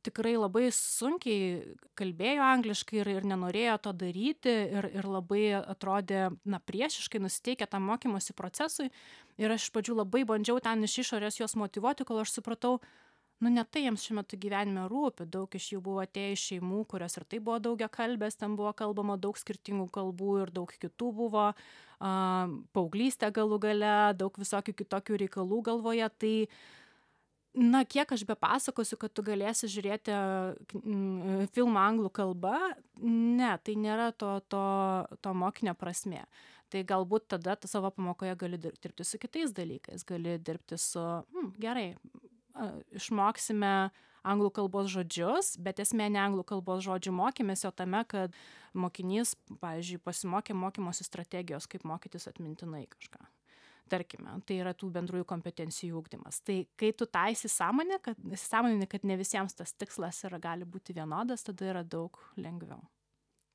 [0.04, 6.60] tikrai labai sunkiai kalbėjo angliškai ir ir nenorėjo to daryti ir ir labai atrodė na
[6.60, 8.90] priešiškai nusiteikę tam mokymosi procesui.
[9.40, 12.78] Ir aš iš pradžių labai bandžiau ten iš išorės juos motyvuoti kol aš supratau
[13.40, 16.82] nu ne tai jiems šiuo metu gyvenime rūpi daug iš jų buvo atėję iš šeimų
[16.92, 21.46] kurios ir taip buvo daugiakalbės ten buvo kalbama daug skirtingų kalbų ir daug kitų buvo
[22.00, 22.10] a
[22.76, 26.08] paauglystė galų gale daug visokių kitokių reikalų galvoje.
[26.20, 26.34] Tai
[27.72, 30.14] na kiek aš bepasakosiu kad tu galėsi žiūrėti
[31.56, 32.56] filmą anglų kalba
[33.02, 34.64] ne tai nėra to to
[35.20, 36.24] to mokinio prasmė.
[36.70, 41.54] Tai galbūt tada tu savo pamokoje gali dirbti su kitais dalykais gali dirbti su mm,
[41.58, 41.88] gerai
[42.96, 43.90] išmoksime
[44.26, 48.34] anglų kalbos žodžius bet esmė ne anglų kalbos žodžių mokymesi o tame kad
[48.74, 53.22] mokinys pavyzdžiui pasimokė mokymosi strategijos kaip mokytis atmintinai kažką.
[53.90, 56.38] Tarkime tai yra tų bendrųjų kompetencijų ugdymas.
[56.46, 60.94] Tai kai tu tą įsisąmonini kad įsisąmonini kad ne visiems tas tikslas yra gali būti
[60.94, 62.84] vienodas tada yra daug lengviau.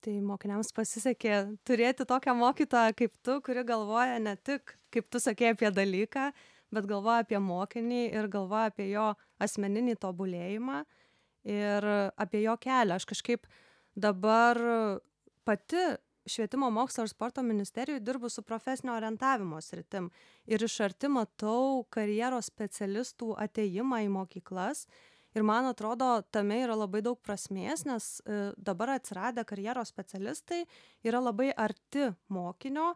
[0.04, 5.54] Tai mokiniams pasisekė turėti tokią mokytoją kaip tu kuri galvoja ne tik kaip tu sakei
[5.56, 6.30] apie dalyką
[6.74, 10.84] bet galvoja apie mokinį ir galvoja apie jo asmeninį tobulėjimą
[11.46, 12.98] ir apie jo kelią.
[12.98, 13.46] Aš kažkaip
[13.96, 14.60] dabar
[15.46, 15.84] pati
[16.26, 20.10] švietimo mokslo ir sporto ministerijoje dirbu su profesinio orientavimo sritim
[20.46, 24.88] ir iš arti matau karjeros specialistų ateimą į mokyklas.
[25.36, 30.62] Ir man atrodo, tame yra labai daug prasmės, nes e, dabar atsiradę karjeros specialistai
[31.04, 32.94] yra labai arti mokinio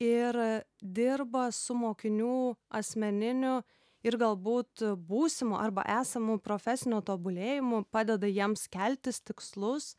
[0.00, 0.38] ir
[0.80, 3.60] dirba su mokinių asmeniniu
[4.02, 9.94] ir galbūt būsimu arba esamu profesiniu tobulėjimu, padeda jiems keltis tikslus,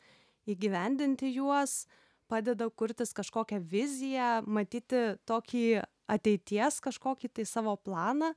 [0.50, 1.86] įgyvendinti juos,
[2.28, 8.34] padeda kurtis kažkokią viziją, matyti tokį ateities kažkokį tai savo planą.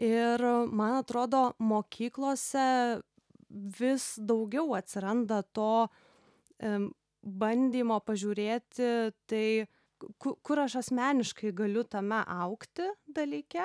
[0.00, 0.42] Ir
[0.76, 3.00] man atrodo, mokyklose
[3.48, 5.88] vis daugiau atsiranda to
[7.26, 8.90] bandymo pažiūrėti
[9.28, 9.46] tai,
[10.18, 13.64] kur aš asmeniškai galiu tame aukti dalyke.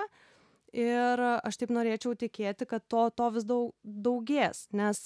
[0.71, 5.03] Ir aš taip norėčiau tikėti, kad to, to vis daug, daugės, nes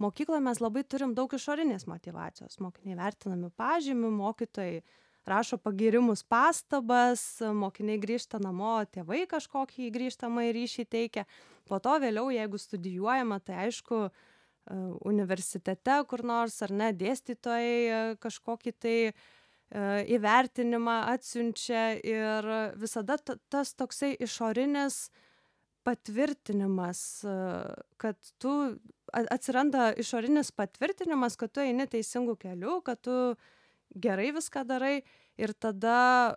[0.00, 2.56] mokykloje mes labai turim daug išorinės motivacijos.
[2.64, 4.80] Mokiniai vertinami pažymių, mokytojai
[5.28, 11.26] rašo pagirimus pastabas, mokiniai grįžta namo, tėvai kažkokį grįžtamą ryšį teikia.
[11.68, 14.06] Po to vėliau, jeigu studijuojama, tai aišku,
[15.04, 18.96] universitete kur nors ar ne, dėstytojai kažkokį tai
[19.72, 23.16] įvertinimą atsiunčia ir visada
[23.48, 25.06] tas toksai išorinis
[25.82, 27.24] patvirtinimas,
[27.98, 28.52] kad tu
[29.12, 33.16] atsiranda išorinis patvirtinimas, kad tu eini teisingų kelių, kad tu
[33.96, 35.00] gerai viską darai
[35.40, 36.36] ir tada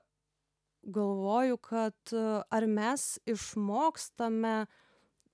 [0.85, 2.15] galvoju, kad
[2.49, 4.81] ar mes išmokstame uh,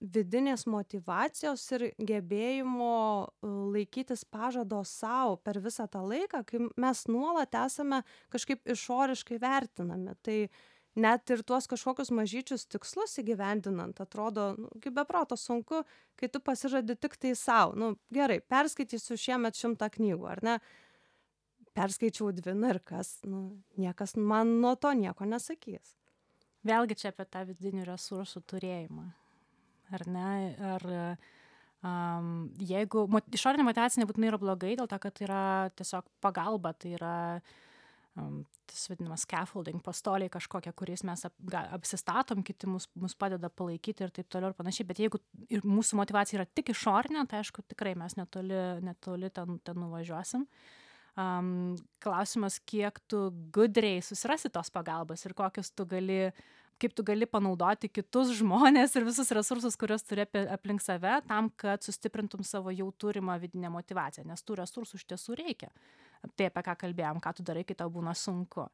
[0.01, 7.53] vidinės motyvacijos ir gebėjimo e, laikytis pažado sau per visą tą laiką, kai mes nuolat
[7.61, 8.01] esame
[8.33, 10.15] kažkaip išoriškai vertinami.
[10.25, 10.37] Tai
[11.01, 15.83] net ir tuos kažkokius mažyčius tikslus įgyvendinant, atrodo, nu, kaip beproto sunku,
[16.19, 17.77] kai tu pasižadi tik tai savo.
[17.77, 20.59] Nu, gerai, perskaitysiu šiemet šimtą knygų, ar ne?
[21.77, 25.95] Perskaičiau dvi ir kas, nu, niekas man nuo to nieko nesakys.
[26.67, 29.20] Vėlgi čia apie tą vidinių resursų turėjimą
[29.95, 30.27] ar ne?
[30.73, 30.85] Ar
[31.85, 35.43] um, jeigu išorinė motivacija nebūtinai yra blogai, dėl to, kad tai yra
[35.79, 37.15] tiesiog pagalba, tai yra
[38.19, 43.51] um, tas vadinamas scaffolding, pastoliai kažkokie, kuriais mes ap, ga, apsistatom, kiti mus, mus padeda
[43.51, 44.87] palaikyti ir taip toliau ir panašiai.
[44.89, 45.21] Bet jeigu
[45.67, 50.47] mūsų motivacija yra tik išorinė, tai aišku, tikrai mes netoli, netoli ten, ten nuvažiuosim.
[51.19, 56.29] Um, klausimas, kiek tu gudriai susirasi tos pagalbos ir kokius tu gali
[56.81, 61.83] kaip tu gali panaudoti kitus žmones ir visus resursus, kuriuos turi aplink save, tam, kad
[61.85, 65.69] sustiprintum savo jau turimą vidinę motivaciją, nes tų resursų iš tiesų reikia.
[66.37, 68.67] Tai apie ką kalbėjom, ką tu darai, kai tau būna sunku.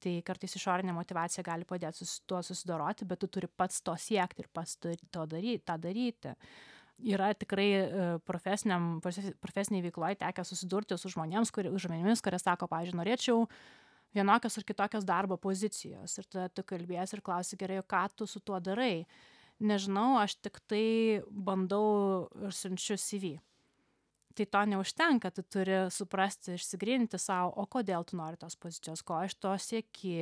[0.00, 4.46] Tai kartais išorinė motivacija gali padėti su tuo susidoroti, bet tu turi pats to siekti
[4.46, 6.32] ir pats to daryti, tą daryti.
[7.00, 12.98] Yra tikrai e, profesiniam, profesiniai veikloje tekę susidurti su žmonėms, kurie, žmonėmis, kurie sako, pavyzdžiui,
[13.00, 13.44] norėčiau
[14.16, 16.18] vienokios ar kitokios darbo pozicijos.
[16.20, 19.06] Ir tada tu kalbiesi ir klausi gerai o ką tu su tuo darai?
[19.60, 23.38] Nežinau aš tiktai bandau ir siunčiu cv
[24.40, 29.20] tai to neužtenka tu turi suprasti išsigryninti sau o kodėl tu nori tos pozicijos ko
[29.26, 30.14] iš to sieki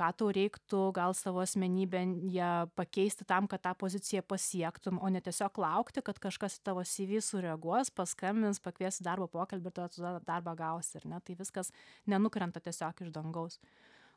[0.00, 5.60] ką tau reiktų gal savo asmenybėje pakeisti tam kad tą poziciją pasiektum o ne tiesiog
[5.60, 10.02] laukti kad kažkas į tavo cv sureaguos paskambins pakvies į darbo pokalbį ir tada tu
[10.02, 11.20] tą darbą gausi ar ne?
[11.20, 11.72] Tai viskas
[12.06, 13.60] nenukrenta tiesiog iš dangaus.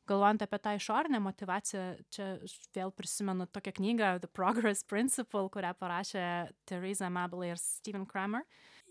[0.03, 2.25] Galvojant apie tą išorinę motyvaciją čia
[2.75, 6.25] vėl prisimenu tokią knygą the progress principle kurią parašė
[6.67, 8.43] teresa mabley ir steven kramer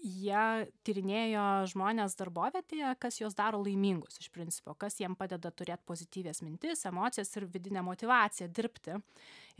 [0.02, 6.42] jie tyrinėjo žmones darbovietėje kas juos daro laimingus iš principo kas jiem padeda turėt pozityvias
[6.42, 8.98] mintis emocijas ir vidinę motyvaciją dirbti.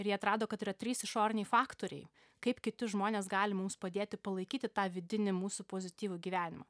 [0.01, 2.09] Ir jie atrado kad yra trys išoriniai faktoriai
[2.43, 6.67] kaip kiti žmonės gali mums padėti palaikyti tą vidinį mūsų pozityvų gyvenimą.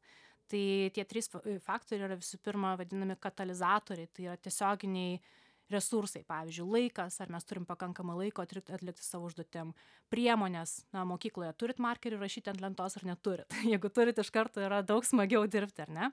[0.52, 1.30] Tai tie trys
[1.64, 5.16] faktoriai yra visų pirma vadinami katalizatoriai tai yra tiesioginiai
[5.72, 9.74] resursai pavyzdžiui laikas ar mes turim pakankamai laiko atlikt atlikti savo užduotim
[10.12, 14.82] priemonės na mokykloje turit markerį rašyti ant lentos ar neturit jeigu turit iš karto yra
[14.86, 16.10] daug smagiau dirbti ar ne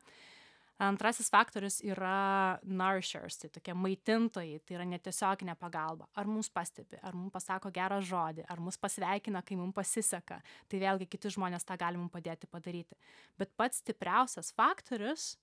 [0.80, 6.08] Antrasis faktorius yra nourishers, tai tokie maitintojai, tai yra netiesioginė pagalba.
[6.16, 10.40] Ar mums pastebi, ar mums pasako gerą žodį, ar mus pasveikina, kai mums pasiseka.
[10.72, 12.96] Tai vėlgi kiti žmonės tą gali mums padėti padaryti.
[13.36, 15.34] Bet pats stipriausias faktorius,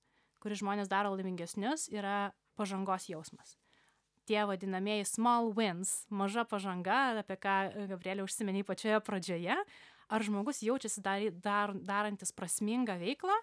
[0.41, 3.59] kuris žmonės daro laimingesnius, yra pažangos jausmas
[4.27, 7.57] tie vadinamieji small wins, maža pažanga, apie ką
[7.93, 9.59] Gabrielė užsiminė pačioje pradžioje,
[10.07, 13.37] ar žmogus jaučiasi dar, dar, darantis prasmingą veiklą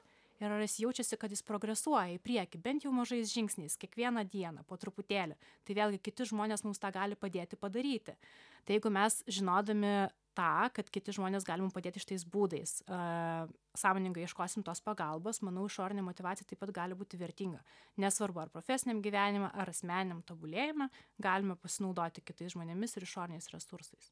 [0.44, 4.66] ir ar jis jaučiasi kad jis progresuoja į priekį bent jau mažais žingsniais kiekvieną dieną
[4.68, 5.38] po truputėlį.
[5.64, 8.18] Tai vėlgi kiti žmonės mums tą gali padėti padaryti.
[8.66, 9.94] Tai jeigu mes žinodami
[10.38, 12.80] tą kad kiti žmonės gali mum padėti šitais būdais.
[12.88, 13.46] A
[13.78, 17.62] sąmoningai ieškosim tos pagalbos manau išorinė motyvacija taip pat gali būti vertinga.
[18.02, 20.90] Nesvarbu ar profesiniam gyvenime ar asmeniniam tobulėjime
[21.22, 24.12] galime pasinaudoti kitais žmonėmis ir išoriniais resursais.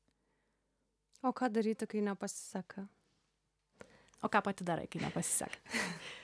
[1.21, 2.88] O ką daryti kai nepasiseka?
[4.21, 5.62] O ką pati darai kai nepasiseka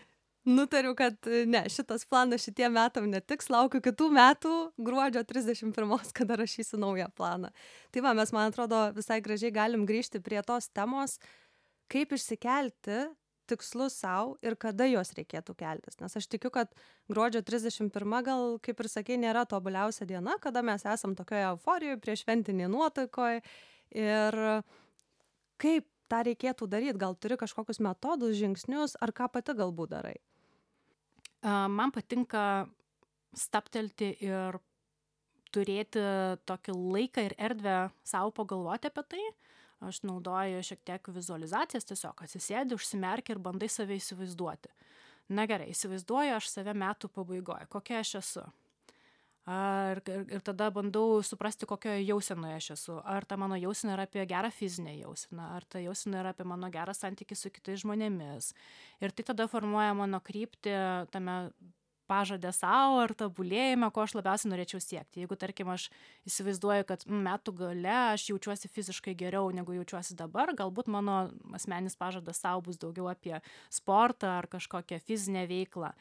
[0.48, 6.40] nutariau, kad e, ne, šitas planas šitie metam netiks, laukiu kitų metų, gruodžio 31, kada
[6.40, 7.52] rašysiu naują planą.
[7.92, 11.18] Tai va, mes, man atrodo, visai gražiai galim grįžti prie tos temos,
[11.92, 13.08] kaip išsikelti
[13.48, 16.00] tikslus savo ir kada juos reikėtų keltis.
[16.02, 16.72] Nes aš tikiu, kad
[17.12, 22.26] gruodžio 31 gal, kaip ir sakė, nėra tobuliausia diena, kada mes esam tokioje euforijoje, prieš
[22.26, 23.44] šventinį nuotaikoje.
[23.96, 24.40] Ir
[25.64, 30.18] kaip tą reikėtų daryti, gal turi kažkokius metodus, žingsnius, ar ką pati galbūt darai?
[31.48, 32.68] Man patinka
[33.38, 34.58] staptelti ir
[35.56, 36.02] turėti
[36.50, 39.26] tokį laiką ir erdvę savo pagalvoti apie tai.
[39.88, 44.72] Aš naudoju šiek tiek vizualizacijas, tiesiog atsisėdi, užsimerki ir bandai save įsivaizduoti.
[45.38, 48.46] Na gerai, įsivaizduoju aš save metų pabaigoje, kokia aš esu
[49.48, 52.98] ar ir, tada bandau suprasti, kokioje jausenoje aš esu.
[53.08, 56.68] Ar ta mano jausena yra apie gerą fizinę jauseną, ar ta jausena yra apie mano
[56.74, 58.52] gerą santykį su kitais žmonėmis.
[59.00, 60.76] Ir tai tada formuoja mano kryptį
[61.16, 61.38] tame
[62.08, 65.24] pažadę savo ar tobulėjime, ko aš labiausiai norėčiau siekti.
[65.24, 65.88] Jeigu, tarkim, aš
[66.28, 72.40] įsivaizduoju, kad metų gale aš jaučiuosi fiziškai geriau negu jaučiuosi dabar, galbūt mano asmenis pažadas
[72.44, 73.38] savo bus daugiau apie
[73.74, 75.92] sportą ar kažkokią fizinę veiklą.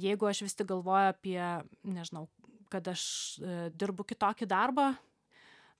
[0.00, 1.40] Jeigu aš vis tik galvoju apie,
[1.84, 2.26] nežinau,
[2.72, 3.02] kad aš
[3.38, 4.92] e, dirbu kitokį darbą,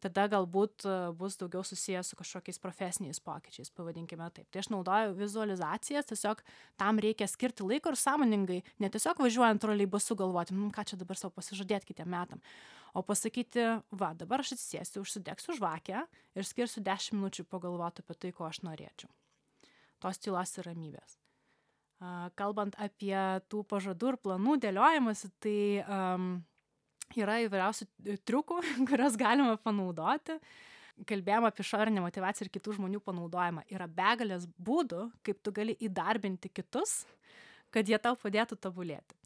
[0.03, 4.49] tada galbūt e, bus daugiau susijęs su kažkokiais profesiniais pokyčiais, pavadinkime taip.
[4.53, 6.43] Tai aš naudoju vizualizacijas, tiesiog
[6.81, 11.21] tam reikia skirti laiko ir sąmoningai, ne tiesiog važiuojant troleibusu galvoti, hm, ką čia dabar
[11.21, 12.43] savo pasižadėti kitiem metam,
[12.95, 16.05] o pasakyti, va, dabar aš atsisėsiu, užsidegsiu žvakę
[16.37, 19.11] ir skirsiu 10 minučių pagalvoti apie tai, ko aš norėčiau.
[20.03, 21.19] Tos tylos ir ramybės.
[22.35, 23.15] Kalbant apie
[23.47, 26.33] tų pažadų ir planų dėliojimus, tai um,
[27.19, 30.39] yra įvairiausių e, triukų, kuriuos galima panaudoti.
[31.09, 33.65] Kalbėjom apie išorinę motivaciją ir kitų žmonių panaudojimą.
[33.73, 37.03] Yra begalės būdų, kaip tu gali įdarbinti kitus,
[37.73, 39.17] kad jie tau padėtų tobulėti.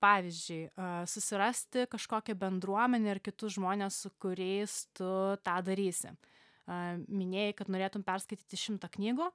[0.00, 0.70] Pavyzdžiui,
[1.12, 5.10] susirasti kažkokią bendruomenę ir kitus žmonės, su kuriais tu
[5.44, 6.14] tą darysi.
[7.04, 9.28] Minėjai, kad norėtum perskaityti šimtą knygų,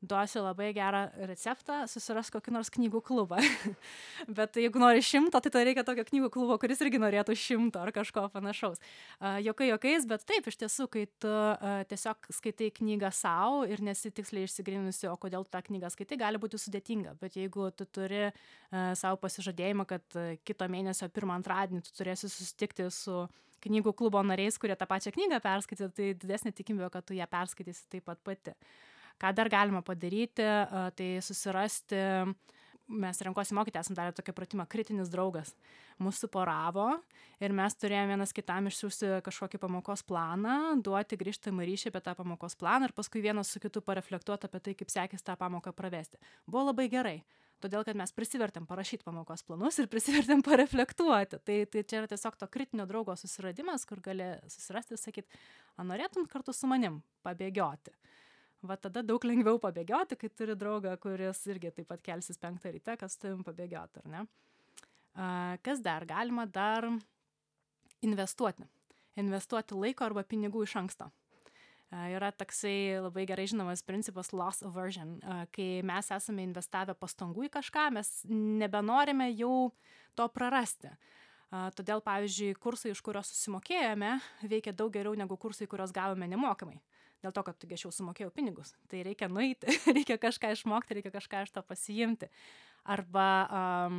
[0.00, 3.40] duosiu labai gerą receptą susirask kokį nors knygų klubą.
[4.38, 7.92] Bet jeigu nori šimto tai tau reikia tokio knygų klubo kuris irgi norėtų šimto ar
[7.94, 8.80] kažko panašaus.
[9.20, 13.82] A juokai juokais bet taip iš tiesų kai tu a tiesiog skaitai knygą sau ir
[13.84, 17.18] nesi tiksliai išsigryninusi o kodėl tu tą knygą skaitai gali būti sudėtinga.
[17.20, 22.88] Bet jeigu tu turi a sau pasižadėjimą kad kito mėnesio pirmą antradienį tu turėsi susitikti
[22.94, 23.26] su
[23.64, 27.90] knygų klubo nariais kurie tą pačią knygą perskaitė tai didesnė tikimybė kad tu ją perskaitysi
[27.92, 28.54] taip pat pati
[29.20, 30.46] ką dar galima padaryti
[30.96, 32.00] tai susirasti
[32.90, 35.52] mes renkuosi mokyti esam darę tokį pratimą kritinis draugas
[36.02, 36.88] mus suporavo
[37.42, 42.58] ir mes turėjom vienas kitam išsiųsti kažkokį pamokos planą duoti grįžtamąjį ryšį apie tą pamokos
[42.58, 46.18] planą ir paskui vienas su kitu pareflektuot apie tai kaip sekės tą pamoką pravesti.
[46.46, 47.20] Buvo labai gerai
[47.60, 51.42] todėl kad mes prisivertėm parašyt pamokos planus ir prisivertėm pareflektuoti.
[51.44, 55.40] Tai tai čia yra tiesiog to kritinio draugo susiradimas kur gali susirasti ir sakyt
[55.76, 57.99] a norėtum kartu su manim pabėgioti
[58.66, 62.96] va tada daug lengviau pabėgioti, kai turi draugą, kuris irgi taip pat kelsis penktą ryte,
[63.00, 64.26] kas tavim pabėgioti, ar ne?
[65.64, 66.06] Kas dar?
[66.08, 66.86] Galima dar
[68.04, 68.66] investuoti.
[69.20, 71.10] Investuoti laiko arba pinigų iš anksto.
[71.90, 75.16] Yra toksai labai gerai žinomas principas loss aversion.
[75.50, 79.72] Kai mes esame investavę pastangų į kažką, mes nebenorime jau
[80.14, 80.92] to prarasti.
[81.50, 84.12] Todėl, pavyzdžiui, kursai, iš kurios susimokėjome,
[84.46, 86.78] veikia daug geriau negu kursai, kuriuos gavome nemokamai.
[87.20, 88.72] Dėl to, kad taigi aš jau sumokėjau pinigus.
[88.88, 92.30] Tai reikia nueiti, reikia kažką išmokti, reikia kažką iš to pasiimti.
[92.88, 93.98] Arba um,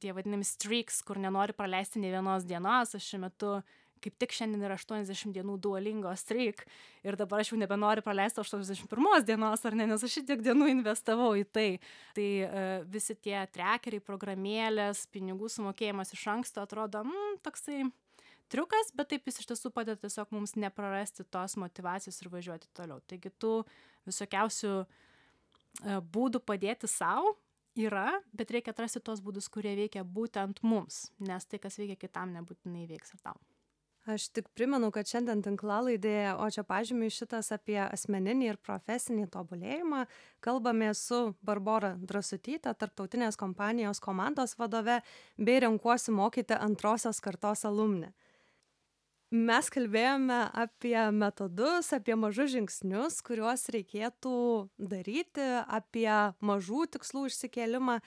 [0.00, 2.96] tie vadinami streaks, kur nenori praleisti ne vienos dienos.
[2.96, 3.58] Aš šiuo metu
[4.02, 6.64] kaip tik šiandien yra 80 dienų duolingo streak
[7.06, 11.32] ir dabar aš jau nebenoriu praleisti 81 dienos, ar ne, nes aš šitiek dienų investavau
[11.38, 11.68] į tai.
[12.16, 17.88] Tai uh, visi tie trekeriai, programėlės, pinigų sumokėjimas iš anksto atrodo, mm, toksai
[18.52, 23.02] triukas, bet taip jis iš tiesų padeda tiesiog mums neprarasti tos motivacijos ir važiuoti toliau.
[23.08, 23.52] Taigi tų
[24.08, 24.96] visokiausių uh,
[25.84, 27.36] būdų padėti savo
[27.78, 32.32] yra, bet reikia atrasti tos būdus, kurie veikia būtent mums, nes tai, kas veikia kitam,
[32.34, 33.38] nebūtinai veiks ir tau.
[34.08, 40.06] Aš tik primenu, kad šiandien tinklalaidėje, o čia pažymiai šitas apie asmeninį ir profesinį tobulėjimą,
[40.40, 45.02] kalbame su Barbara Drasutytė, tarptautinės kompanijos komandos vadove,
[45.36, 48.14] bei renkuosi mokyti antrosios kartos alumne.
[49.28, 54.38] Mes kalbėjome apie metodus, apie mažus žingsnius, kuriuos reikėtų
[54.80, 56.08] daryti, apie
[56.40, 57.98] mažų tikslų išsikėlimą.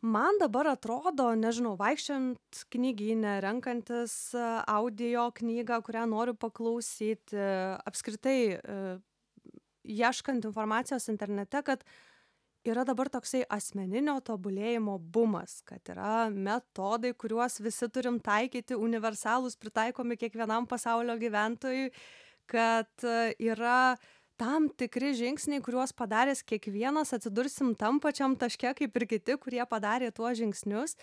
[0.00, 4.32] Man dabar atrodo nežinau vaikščiojant knygyne renkantis
[4.64, 7.36] audio knygą kurią noriu paklausyti
[7.84, 8.78] apskritai e,
[9.84, 11.84] ieškant informacijos internete kad
[12.64, 20.18] yra dabar toksai asmeninio tobulėjimo bumas kad yra metodai kuriuos visi turim taikyti universalūs pritaikomi
[20.20, 21.90] kiekvienam pasaulio gyventojui
[22.50, 23.06] kad
[23.40, 23.96] yra
[24.40, 30.08] tam tikri žingsniai kuriuos padaręs kiekvienas atsidursim tam pačiam taške kaip ir kiti kurie padarė
[30.16, 30.96] tuos žingsnius.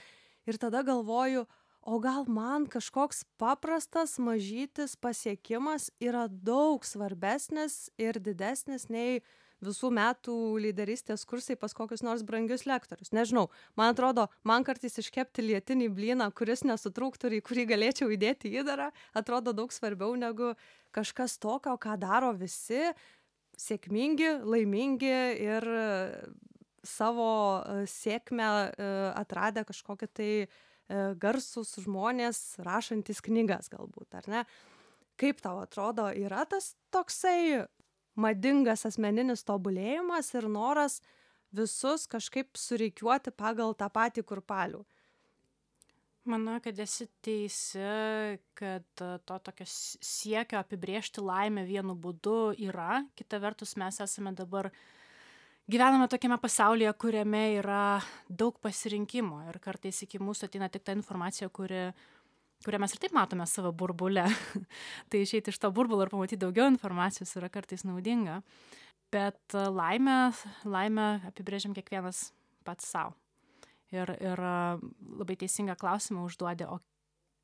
[0.47, 1.45] Ir tada galvoju
[1.87, 9.21] o gal man kažkoks paprastas mažytis pasiekimas yra daug svarbesnis ir didesnis nei
[9.63, 13.47] visų metų lyderystės kursai pas kokius nors brangius lektorius nežinau
[13.79, 18.91] man atrodo man kartais iškepti lietinį blyną kuris nesutrūktų ir į kurį galėčiau įdėti įdarą
[19.17, 20.53] atrodo daug svarbiau negu
[20.95, 22.91] kažkas tokio ką daro visi
[23.57, 25.65] sėkmingi, laimingi ir
[26.87, 27.29] savo
[27.59, 30.47] e, sėkmę e, atradę kažkokie tai e,
[31.19, 34.43] garsus žmonės, rašantis knygas galbūt, ar ne?
[35.17, 37.65] Kaip tau atrodo, yra tas toksai
[38.17, 40.99] madingas asmeninis tobulėjimas ir noras
[41.55, 44.83] visus kažkaip sureikiuoti pagal tą patį kurpalių?
[46.27, 47.79] Manau, kad esi teisi,
[48.57, 52.99] kad e, to tokio siekio apibriežti laimę vienu būdu yra.
[53.15, 54.67] Kita vertus, mes esame dabar,
[55.71, 61.47] gyvename tokiame pasaulyje, kuriame yra daug pasirinkimo ir kartais iki mūsų ateina tik ta informacija,
[61.47, 61.85] kuri,
[62.65, 64.25] kurią mes ir taip matome savo burbulę.
[65.09, 68.41] tai išeiti iš to burbulo ir pamatyti daugiau informacijos yra kartais naudinga.
[69.13, 70.17] Bet e, laimę,
[70.65, 72.29] laimę apibrėžiam kiekvienas
[72.67, 73.15] pats savo
[73.95, 76.81] ir ir labai teisingą klausimą užduodi o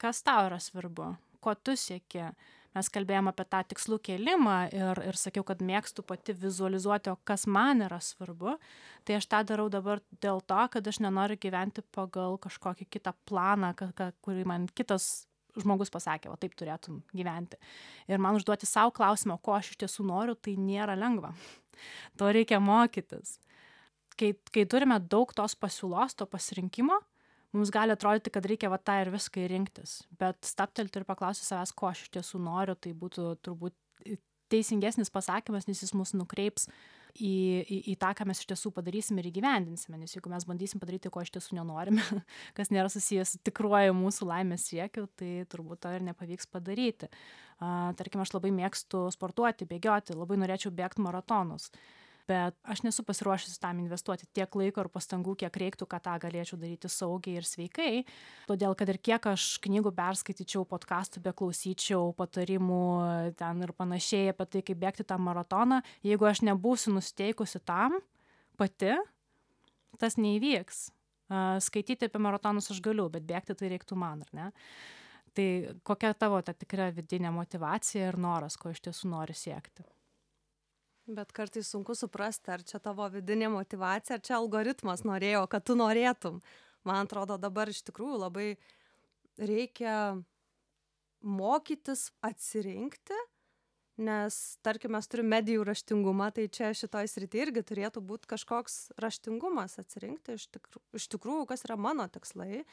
[0.02, 2.32] kas tau yra svarbu ko tu sieki
[2.74, 7.46] mes kalbėjom apie tą tikslų kėlimą ir ir sakiau kad mėgstu pati vizualizuoti o kas
[7.48, 8.58] man yra svarbu
[9.06, 13.74] tai aš tą darau dabar dėl to kad aš nenoriu gyventi pagal kažkokį kitą planą
[13.78, 15.28] ką ką kurį man kitas
[15.60, 17.60] žmogus pasakė va taip turėtum gyventi.
[18.10, 21.34] Ir man užduoti sau klausimą ko aš iš tiesų noriu tai nėra lengva.
[22.18, 23.38] To reikia mokytis.
[24.18, 27.00] Kai kai turime daug tos pasiūlos to pasirinkimo
[27.54, 30.02] mums gali atrodyti kad reikia va tą ir viską ir rinktis.
[30.20, 33.78] Bet stabtelti ir paklausti savęs ko aš iš tiesų noriu tai būtų turbūt
[34.54, 36.68] teisingesnis pasakymas nes jis mus nukreips
[37.14, 37.32] į
[37.62, 40.00] į į tą ką mes iš tiesų padarysim ir įgyvendinsime.
[40.02, 42.04] Nes jeigu mes bandysim padaryti ko iš tiesų nenorime
[42.58, 47.10] kas nėra susiję su tikruoju mūsų laimės siekiu tai turbūt to ir nepavyks padaryti.
[47.62, 51.70] Tarkim aš labai mėgstu sportuoti bėgioti labai norėčiau bėgt maratonus
[52.30, 56.60] bet aš nesu pasiruošusi tam investuoti tiek laiko ir pastangų kiek reiktų kad tą galėčiau
[56.62, 58.04] daryti saugiai ir sveikai.
[58.50, 62.84] Todėl kad ir kiek aš knygų perskaityčiau podkastų beklausyčiau patarimų
[63.40, 68.00] ten ir panašiai apie tai kaip bėgti tą maratoną jeigu aš nebūsiu nusiteikusi tam
[68.60, 68.96] pati
[70.00, 70.86] tas neįvyks.
[71.64, 74.52] Skaityti apie maratonus aš galiu bet bėgti tai reiktų man ar ne?
[75.34, 75.48] Tai
[75.88, 79.86] kokia tavo ta tikra vidinė motyvacija ir noras ko iš tiesų nori siekti
[81.08, 85.76] bet kartais sunku suprasti ar čia tavo vidinė motyvacija ar čia algoritmas norėjo kad tu
[85.76, 86.40] norėtum
[86.88, 88.48] man atrodo dabar iš tikrųjų labai
[89.38, 90.16] reikia
[91.24, 93.20] mokytis atsirinkti
[94.04, 99.78] nes tarkim mes turim medijų raštingumą tai čia šitoj srity irgi turėtų būt kažkoks raštingumas
[99.84, 102.64] atsirinkti iš tikrų iš tikrųjų kas yra mano tikslai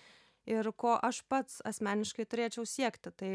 [0.49, 3.13] ir ko aš pats asmeniškai turėčiau siekti.
[3.13, 3.33] Tai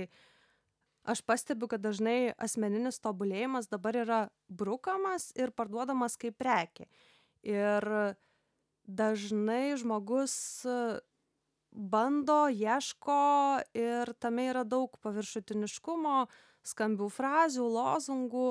[1.05, 6.89] aš pastebiu, kad dažnai asmeninis tobulėjimas dabar yra brukamas ir parduodamas kaip prekė.
[7.45, 7.87] Ir
[8.85, 10.35] dažnai žmogus
[11.75, 13.19] bando, ieško
[13.77, 16.25] ir tame yra daug paviršutiniškumo,
[16.65, 18.47] skambių frazių, lozungų,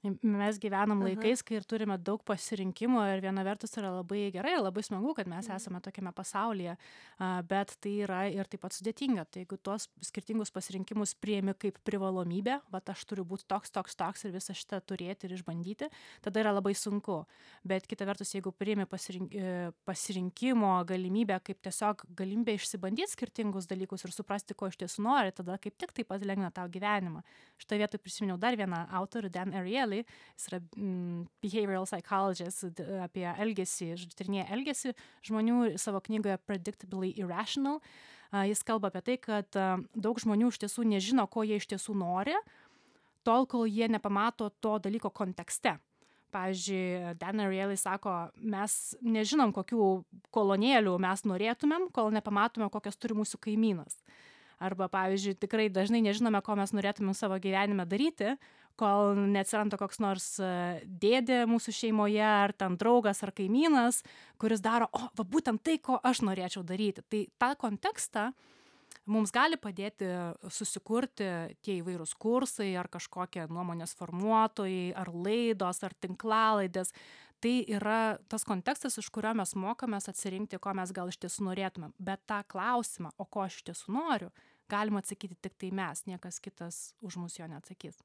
[0.00, 4.80] Mes gyvenam laikais, kai ir turime daug pasirinkimų ir viena vertus yra labai gerai, labai
[4.80, 6.72] smagu, kad mes esame tokiame pasaulyje,
[7.50, 9.26] bet tai yra ir taip pat sudėtinga.
[9.28, 14.24] Tai jeigu tuos skirtingus pasirinkimus priemi kaip privalomybę, va aš turiu būti toks, toks, toks
[14.24, 15.90] ir visą šitą turėti ir išbandyti,
[16.24, 17.18] tada yra labai sunku.
[17.60, 24.08] Bet kita vertus, jeigu priemi pasirink, e, pasirinkimo galimybę kaip tiesiog galimybę išsibandyti skirtingus dalykus
[24.08, 27.20] ir suprasti, ko iš tiesų nori, tada kaip tik taip pat lengvina tau gyvenimą.
[27.60, 30.04] Šitoje vietoje prisiminiau dar vieną autorių, Dan Ariel Kelly,
[30.36, 34.94] jis yra mm, behavioral psychologist apie elgesį, tyrinėja elgesį
[35.26, 37.80] žmonių savo knygoje Predictably Irrational.
[38.46, 39.60] Jis kalba apie tai, kad
[39.94, 42.36] daug žmonių iš tiesų nežino, ko jie iš tiesų nori,
[43.26, 45.78] tol, kol jie nepamato to dalyko kontekste.
[46.30, 49.86] Pavyzdžiui, Dan Ariely sako, mes nežinom, kokių
[50.30, 53.98] kolonėlių mes norėtumėm, kol nepamatome, kokias turi mūsų kaimynas.
[54.62, 58.36] Arba, pavyzdžiui, tikrai dažnai nežinome, ko mes norėtumėm savo gyvenime daryti,
[58.78, 60.50] kol neatsiranda koks nors e,
[61.02, 64.02] dėdė mūsų šeimoje, ar ten draugas, ar kaimynas,
[64.40, 67.04] kuris daro, o, va būtent tai, ko aš norėčiau daryti.
[67.10, 68.30] Tai tą kontekstą
[69.10, 70.08] mums gali padėti
[70.52, 71.28] susikurti
[71.64, 76.94] tie įvairūs kursai, ar kažkokie nuomonės formuotojai, ar laidos, ar tinklalaidės.
[77.40, 81.96] Tai yra tas kontekstas, iš kurio mes mokomės atsirinkti, ko mes gal iš tiesų norėtumėm.
[81.96, 84.28] Bet tą klausimą, o ko aš iš tiesų noriu,
[84.70, 88.02] galima atsakyti tik tai mes, niekas kitas už mus jo neatsakys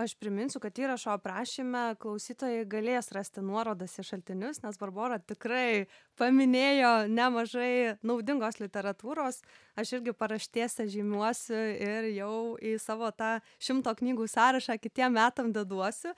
[0.00, 5.86] aš priminsiu kad įrašo aprašyme klausytojai galės rasti nuorodas į šaltinius nes barbora tikrai
[6.20, 9.42] paminėjo nemažai naudingos literatūros.
[9.80, 16.14] Aš irgi paraštėse žymiuosi ir jau į savo tą šimto knygų sąrašą kitiem metam deduosi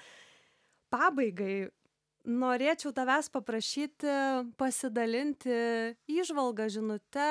[0.92, 1.70] pabaigai
[2.28, 4.12] norėčiau tavęs paprašyti
[4.60, 5.56] pasidalinti
[6.20, 7.28] įžvalga žinute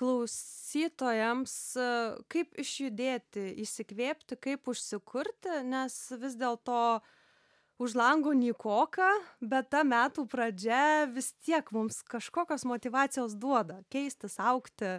[0.00, 1.54] klausytojams
[2.32, 6.80] kaip išjudėti įsikvėpti kaip užsikurti nes vis dėlto
[7.80, 14.98] už lango nykoka bet ta metų pradžia vis tiek mums kažkokios motyvacijos duoda keistis augti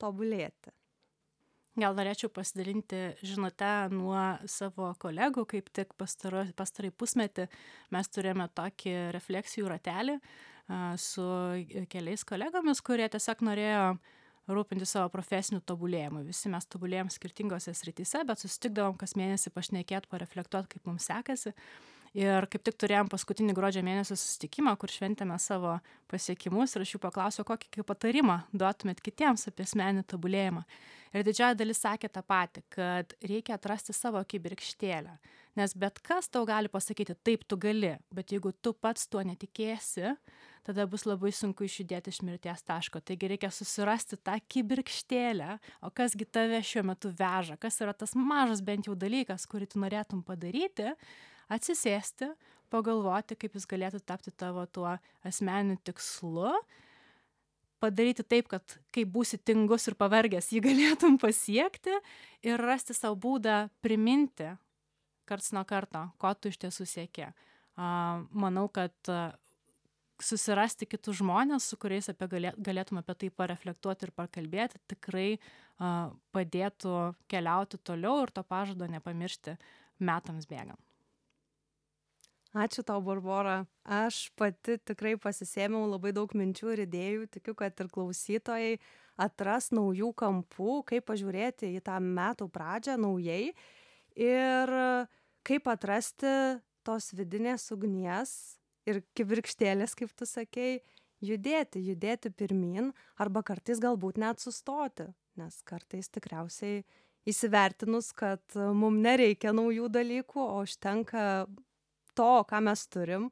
[0.00, 0.74] tobulėti.
[1.78, 4.18] Gal norėčiau pasidalinti žinutę nuo
[4.50, 7.46] savo kolegų, kaip tik pastarąjį pusmetį
[7.94, 10.16] mes turėjome tokį refleksijų ratelį,
[11.00, 11.26] su
[11.90, 13.84] keliais kolegomis, kurie tiesiog norėjo
[14.50, 16.24] rūpinti savo profesiniu tobulėjimu.
[16.26, 21.54] Visi mes tobulėjom skirtingose srityse, bet susitikdavom kas mėnesį pašnekėti, pareflektuoti, kaip mums sekasi.
[22.18, 25.76] Ir kaip tik turėjom paskutinį gruodžio mėnesio susitikimą, kur šventėme savo
[26.10, 30.64] pasiekimus ir aš jų paklausiau, kokį patarimą duotumėt kitiems apie asmenį tobulėjimą.
[31.14, 35.14] Ir didžioji dalis sakė tą patį, kad reikia atrasti savo kibirkštėlę
[35.58, 37.96] nes bet kas tau gali pasakyti taip tu gali.
[38.14, 40.14] Bet jeigu tu pats tuo netikėsi
[40.66, 43.00] tada bus labai sunku išjudėti iš mirties taško.
[43.00, 47.56] Taigi reikia susirasti tą kibirkštėlę o kas gi tave šiuo metu veža?
[47.60, 50.92] Kas yra tas mažas bent jau dalykas kurį tu norėtum padaryti?
[51.50, 52.30] Atsisėsti
[52.70, 54.94] pagalvoti kaip jis galėtų tapti tavo tuo
[55.26, 56.54] asmeniniu tikslu.
[57.80, 61.96] Padaryti taip, kad kai būsi tingus ir pavargęs, jį galėtum pasiekti.
[62.44, 64.52] Ir rasti savo būdą priminti
[65.30, 67.30] karts nuo karto, ko tu iš tiesų sieki.
[67.78, 69.12] Manau, kad
[70.20, 72.28] susirasti kitus žmonės, su kuriais apie
[72.58, 75.28] galėtum apie tai pareflektuoti ir pakalbėti, tikrai
[76.34, 76.94] padėtų
[77.30, 79.56] keliauti toliau ir to pažado nepamiršti
[80.00, 80.80] metams bėgant.
[82.50, 83.62] Ačiū tau, Barbara.
[83.86, 87.28] Aš pati tikrai pasisėmiau labai daug minčių ir idėjų.
[87.36, 88.72] Tikiu, kad ir klausytojai
[89.22, 93.52] atras naujų kampų, kaip pažiūrėti į tą metų pradžią naujai.
[94.18, 95.19] Ir uh,
[95.50, 96.30] kaip atrasti
[96.86, 98.32] tos vidinės ugnies
[98.86, 100.78] ir kibirkštėlės, kaip tu sakei,
[101.20, 105.08] judėti, judėti pirmin arba kartais galbūt net sustoti,
[105.40, 106.84] nes kartais tikriausiai
[107.28, 111.24] įsivertinus, kad mums nereikia naujų dalykų, o užtenka
[112.16, 113.28] to, ką mes turim,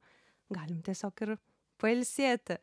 [0.53, 1.37] galim tiesiog ir
[1.81, 2.59] pailsėti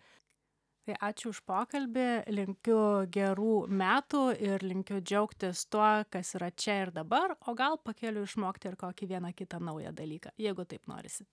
[0.86, 2.82] tai ačiū už pokalbį linkiu
[3.12, 8.70] gerų metų ir linkiu džiaugtis tuo kas yra čia ir dabar o gal pakeliui išmokti
[8.70, 11.26] ir kokį vieną kitą naują dalyką jeigu taip norisi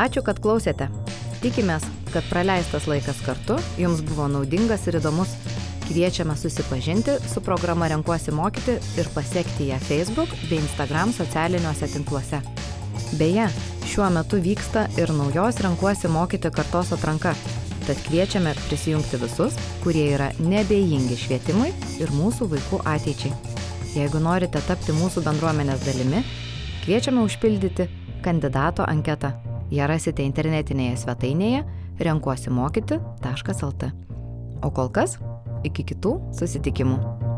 [0.00, 0.86] Ačiū, kad klausėte.
[1.42, 1.84] Tikimės,
[2.14, 5.34] kad praleistas laikas kartu jums buvo naudingas ir įdomus.
[5.90, 12.38] Kviečiame susipažinti su programa Renkuosi mokyti ir pasiekti ją Facebook bei Instagram socialiniuose tinkluose.
[13.18, 13.48] Beje,
[13.90, 17.32] šiuo metu vyksta ir naujos Renkuosi mokyti kartos atranka.
[17.86, 23.32] Tad kviečiame prisijungti visus, kurie yra nebejingi švietimui ir mūsų vaikų ateičiai.
[23.96, 26.22] Jeigu norite tapti mūsų bendruomenės dalimi,
[26.84, 27.88] kviečiame užpildyti
[28.22, 29.32] kandidato anketą.
[29.74, 31.66] Ją rasite internetinėje svetainėje
[31.98, 33.90] renkuosimokyti.lt.
[34.62, 35.18] O kol kas,
[35.64, 37.29] iki kitų susitikimų.